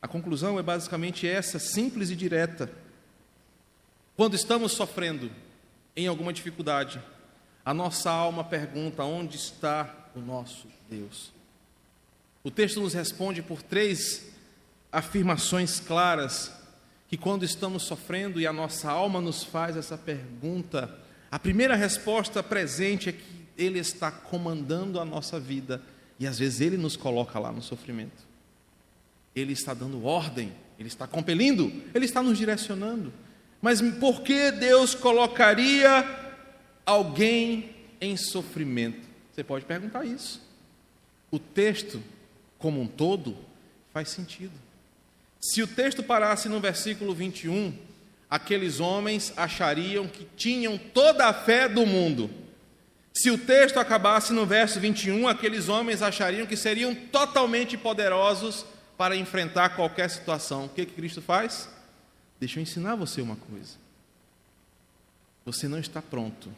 A 0.00 0.08
conclusão 0.08 0.58
é 0.58 0.62
basicamente 0.62 1.28
essa, 1.28 1.58
simples 1.58 2.10
e 2.10 2.16
direta. 2.16 2.70
Quando 4.16 4.34
estamos 4.34 4.72
sofrendo 4.72 5.30
em 5.94 6.06
alguma 6.06 6.32
dificuldade, 6.32 7.02
a 7.64 7.74
nossa 7.74 8.10
alma 8.10 8.44
pergunta: 8.44 9.02
onde 9.04 9.36
está 9.36 10.08
o 10.14 10.20
nosso 10.20 10.66
Deus? 10.88 11.32
O 12.42 12.50
texto 12.50 12.80
nos 12.80 12.94
responde 12.94 13.42
por 13.42 13.62
três 13.62 14.30
afirmações 14.90 15.78
claras 15.78 16.52
que 17.08 17.16
quando 17.16 17.44
estamos 17.44 17.82
sofrendo 17.82 18.40
e 18.40 18.46
a 18.46 18.52
nossa 18.52 18.90
alma 18.90 19.20
nos 19.20 19.42
faz 19.42 19.76
essa 19.76 19.98
pergunta, 19.98 20.98
a 21.30 21.38
primeira 21.38 21.74
resposta 21.74 22.42
presente 22.42 23.08
é 23.08 23.12
que 23.12 23.46
Ele 23.58 23.78
está 23.78 24.10
comandando 24.10 24.98
a 24.98 25.04
nossa 25.04 25.38
vida 25.38 25.82
e 26.18 26.26
às 26.26 26.38
vezes 26.38 26.60
Ele 26.60 26.76
nos 26.76 26.96
coloca 26.96 27.38
lá 27.38 27.52
no 27.52 27.62
sofrimento. 27.62 28.28
Ele 29.34 29.52
está 29.52 29.74
dando 29.74 30.04
ordem, 30.04 30.52
Ele 30.78 30.88
está 30.88 31.06
compelindo, 31.06 31.70
Ele 31.94 32.04
está 32.04 32.22
nos 32.22 32.38
direcionando. 32.38 33.12
Mas 33.60 33.82
por 33.82 34.22
que 34.22 34.50
Deus 34.52 34.94
colocaria 34.94 36.02
alguém 36.84 37.70
em 38.00 38.16
sofrimento? 38.16 39.06
Você 39.32 39.44
pode 39.44 39.64
perguntar 39.64 40.04
isso. 40.04 40.40
O 41.30 41.38
texto, 41.38 42.02
como 42.58 42.80
um 42.80 42.86
todo, 42.86 43.36
faz 43.92 44.08
sentido. 44.08 44.52
Se 45.40 45.62
o 45.62 45.66
texto 45.66 46.02
parasse 46.02 46.48
no 46.48 46.60
versículo 46.60 47.14
21, 47.14 47.72
aqueles 48.28 48.80
homens 48.80 49.32
achariam 49.36 50.06
que 50.06 50.26
tinham 50.36 50.76
toda 50.76 51.26
a 51.26 51.32
fé 51.32 51.68
do 51.68 51.86
mundo. 51.86 52.30
Se 53.12 53.30
o 53.30 53.38
texto 53.38 53.78
acabasse 53.78 54.32
no 54.32 54.46
verso 54.46 54.78
21, 54.78 55.26
aqueles 55.26 55.68
homens 55.68 56.02
achariam 56.02 56.46
que 56.46 56.56
seriam 56.56 56.94
totalmente 56.94 57.76
poderosos 57.76 58.64
para 58.96 59.16
enfrentar 59.16 59.70
qualquer 59.70 60.08
situação. 60.10 60.66
O 60.66 60.68
que, 60.68 60.86
que 60.86 60.92
Cristo 60.92 61.20
faz? 61.20 61.68
Deixa 62.38 62.58
eu 62.58 62.62
ensinar 62.62 62.94
você 62.94 63.20
uma 63.20 63.36
coisa. 63.36 63.76
Você 65.44 65.66
não 65.66 65.78
está 65.78 66.00
pronto. 66.00 66.50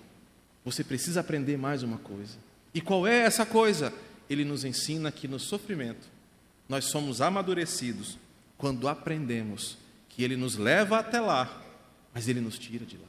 Você 0.64 0.84
precisa 0.84 1.20
aprender 1.20 1.56
mais 1.56 1.82
uma 1.82 1.98
coisa. 1.98 2.36
E 2.74 2.80
qual 2.80 3.06
é 3.06 3.18
essa 3.20 3.44
coisa? 3.44 3.92
Ele 4.28 4.44
nos 4.44 4.64
ensina 4.64 5.10
que 5.10 5.28
no 5.28 5.38
sofrimento 5.38 6.06
nós 6.68 6.86
somos 6.86 7.20
amadurecidos 7.20 8.18
quando 8.56 8.88
aprendemos 8.88 9.76
que 10.08 10.22
Ele 10.22 10.36
nos 10.36 10.56
leva 10.56 10.98
até 10.98 11.20
lá, 11.20 11.62
mas 12.14 12.28
Ele 12.28 12.40
nos 12.40 12.58
tira 12.58 12.84
de 12.84 12.96
lá. 12.96 13.08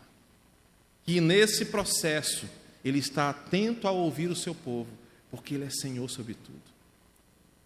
Que 1.05 1.21
nesse 1.21 1.65
processo 1.65 2.47
Ele 2.83 2.99
está 2.99 3.29
atento 3.29 3.87
a 3.87 3.91
ouvir 3.91 4.29
o 4.29 4.35
seu 4.35 4.55
povo, 4.55 4.89
porque 5.29 5.55
Ele 5.55 5.65
é 5.65 5.69
Senhor 5.69 6.09
sobre 6.09 6.33
tudo. 6.33 6.61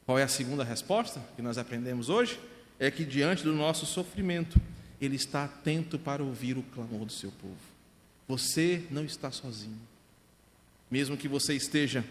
Qual 0.06 0.20
é 0.20 0.24
a 0.24 0.28
segunda 0.28 0.64
resposta 0.64 1.22
que 1.36 1.42
nós 1.42 1.58
aprendemos 1.58 2.10
hoje? 2.10 2.40
é 2.80 2.92
que 2.92 3.04
diante 3.04 3.44
do 3.44 3.54
nosso 3.54 3.86
sofrimento, 3.86 4.60
Ele 5.02 5.16
está 5.16 5.46
atento 5.46 5.98
para 5.98 6.24
ouvir 6.24 6.58
o 6.58 6.64
clamor 6.64 7.06
do 7.06 7.12
seu 7.12 7.32
povo. 7.32 7.77
Você 8.28 8.84
não 8.92 9.06
está 9.06 9.32
sozinho. 9.32 9.80
Mesmo 10.92 11.18
que 11.18 11.28
você 11.28 11.54
esteja 11.54 12.04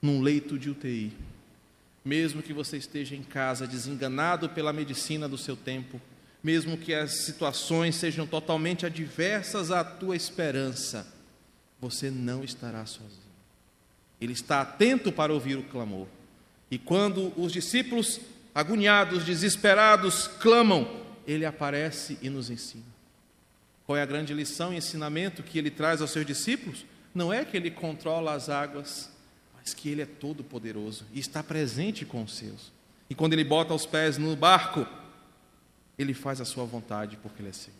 num 0.00 0.20
leito 0.20 0.58
de 0.58 0.70
UTI, 0.70 1.12
mesmo 2.04 2.42
que 2.42 2.52
você 2.52 2.76
esteja 2.76 3.16
em 3.16 3.22
casa 3.22 3.66
desenganado 3.66 4.48
pela 4.50 4.72
medicina 4.72 5.28
do 5.28 5.38
seu 5.38 5.56
tempo, 5.56 6.00
mesmo 6.42 6.76
que 6.76 6.92
as 6.92 7.24
situações 7.24 7.94
sejam 7.94 8.26
totalmente 8.26 8.84
adversas 8.84 9.70
à 9.70 9.82
tua 9.82 10.14
esperança, 10.14 11.06
você 11.80 12.10
não 12.10 12.44
estará 12.44 12.84
sozinho. 12.84 13.24
Ele 14.20 14.34
está 14.34 14.60
atento 14.60 15.10
para 15.10 15.32
ouvir 15.32 15.56
o 15.56 15.62
clamor. 15.64 16.06
E 16.70 16.78
quando 16.78 17.32
os 17.40 17.52
discípulos, 17.52 18.20
agoniados, 18.54 19.24
desesperados, 19.24 20.28
clamam, 20.28 21.02
ele 21.26 21.46
aparece 21.46 22.18
e 22.20 22.28
nos 22.28 22.50
ensina. 22.50 22.93
Qual 23.86 23.96
é 23.96 24.02
a 24.02 24.06
grande 24.06 24.32
lição 24.32 24.72
e 24.72 24.76
ensinamento 24.76 25.42
que 25.42 25.58
ele 25.58 25.70
traz 25.70 26.00
aos 26.00 26.10
seus 26.10 26.24
discípulos? 26.24 26.86
Não 27.14 27.32
é 27.32 27.44
que 27.44 27.56
ele 27.56 27.70
controla 27.70 28.32
as 28.34 28.48
águas, 28.48 29.10
mas 29.54 29.74
que 29.74 29.88
ele 29.88 30.02
é 30.02 30.06
todo 30.06 30.42
poderoso 30.42 31.04
e 31.12 31.20
está 31.20 31.42
presente 31.42 32.04
com 32.04 32.22
os 32.22 32.34
seus. 32.36 32.72
E 33.08 33.14
quando 33.14 33.34
ele 33.34 33.44
bota 33.44 33.74
os 33.74 33.86
pés 33.86 34.16
no 34.16 34.34
barco, 34.34 34.86
ele 35.98 36.14
faz 36.14 36.40
a 36.40 36.44
sua 36.44 36.64
vontade 36.64 37.18
porque 37.22 37.42
ele 37.42 37.50
é 37.50 37.52
Senhor. 37.52 37.78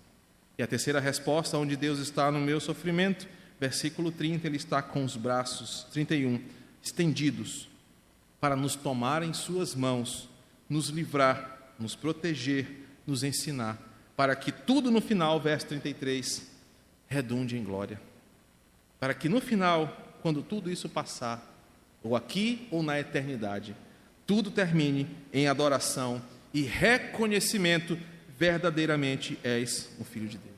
E 0.57 0.63
a 0.63 0.67
terceira 0.67 1.01
resposta, 1.01 1.59
onde 1.59 1.77
Deus 1.77 1.99
está 1.99 2.31
no 2.31 2.39
meu 2.39 2.61
sofrimento, 2.61 3.27
versículo 3.59 4.13
30, 4.13 4.47
ele 4.47 4.57
está 4.57 4.81
com 4.83 5.05
os 5.05 5.17
braços, 5.17 5.87
31, 5.93 6.41
estendidos, 6.83 7.69
para 8.41 8.55
nos 8.55 8.77
tomar 8.77 9.23
em 9.23 9.33
suas 9.33 9.75
mãos, 9.75 10.29
nos 10.69 10.89
livrar, 10.91 11.73
nos 11.79 11.97
proteger, 11.97 12.87
nos 13.07 13.25
ensinar, 13.25 13.79
para 14.17 14.37
que 14.37 14.53
tudo 14.53 14.91
no 14.91 15.01
final, 15.01 15.41
verso 15.41 15.67
33, 15.67 16.51
redunde 17.09 17.57
em 17.57 17.65
glória. 17.65 18.01
Para 19.01 19.15
que 19.15 19.29
no 19.29 19.41
final, 19.41 20.17
quando 20.23 20.43
tudo 20.43 20.71
isso 20.71 20.89
passar, 20.89 21.53
ou 22.03 22.15
aqui 22.15 22.69
ou 22.71 22.83
na 22.83 22.99
eternidade, 23.01 23.75
tudo 24.27 24.51
termine 24.51 25.09
em 25.33 25.49
adoração 25.49 26.23
e 26.53 26.63
reconhecimento 26.63 27.99
verdadeiramente 28.39 29.39
és 29.43 29.91
o 29.99 30.05
Filho 30.05 30.29
de 30.29 30.39
Deus. 30.39 30.54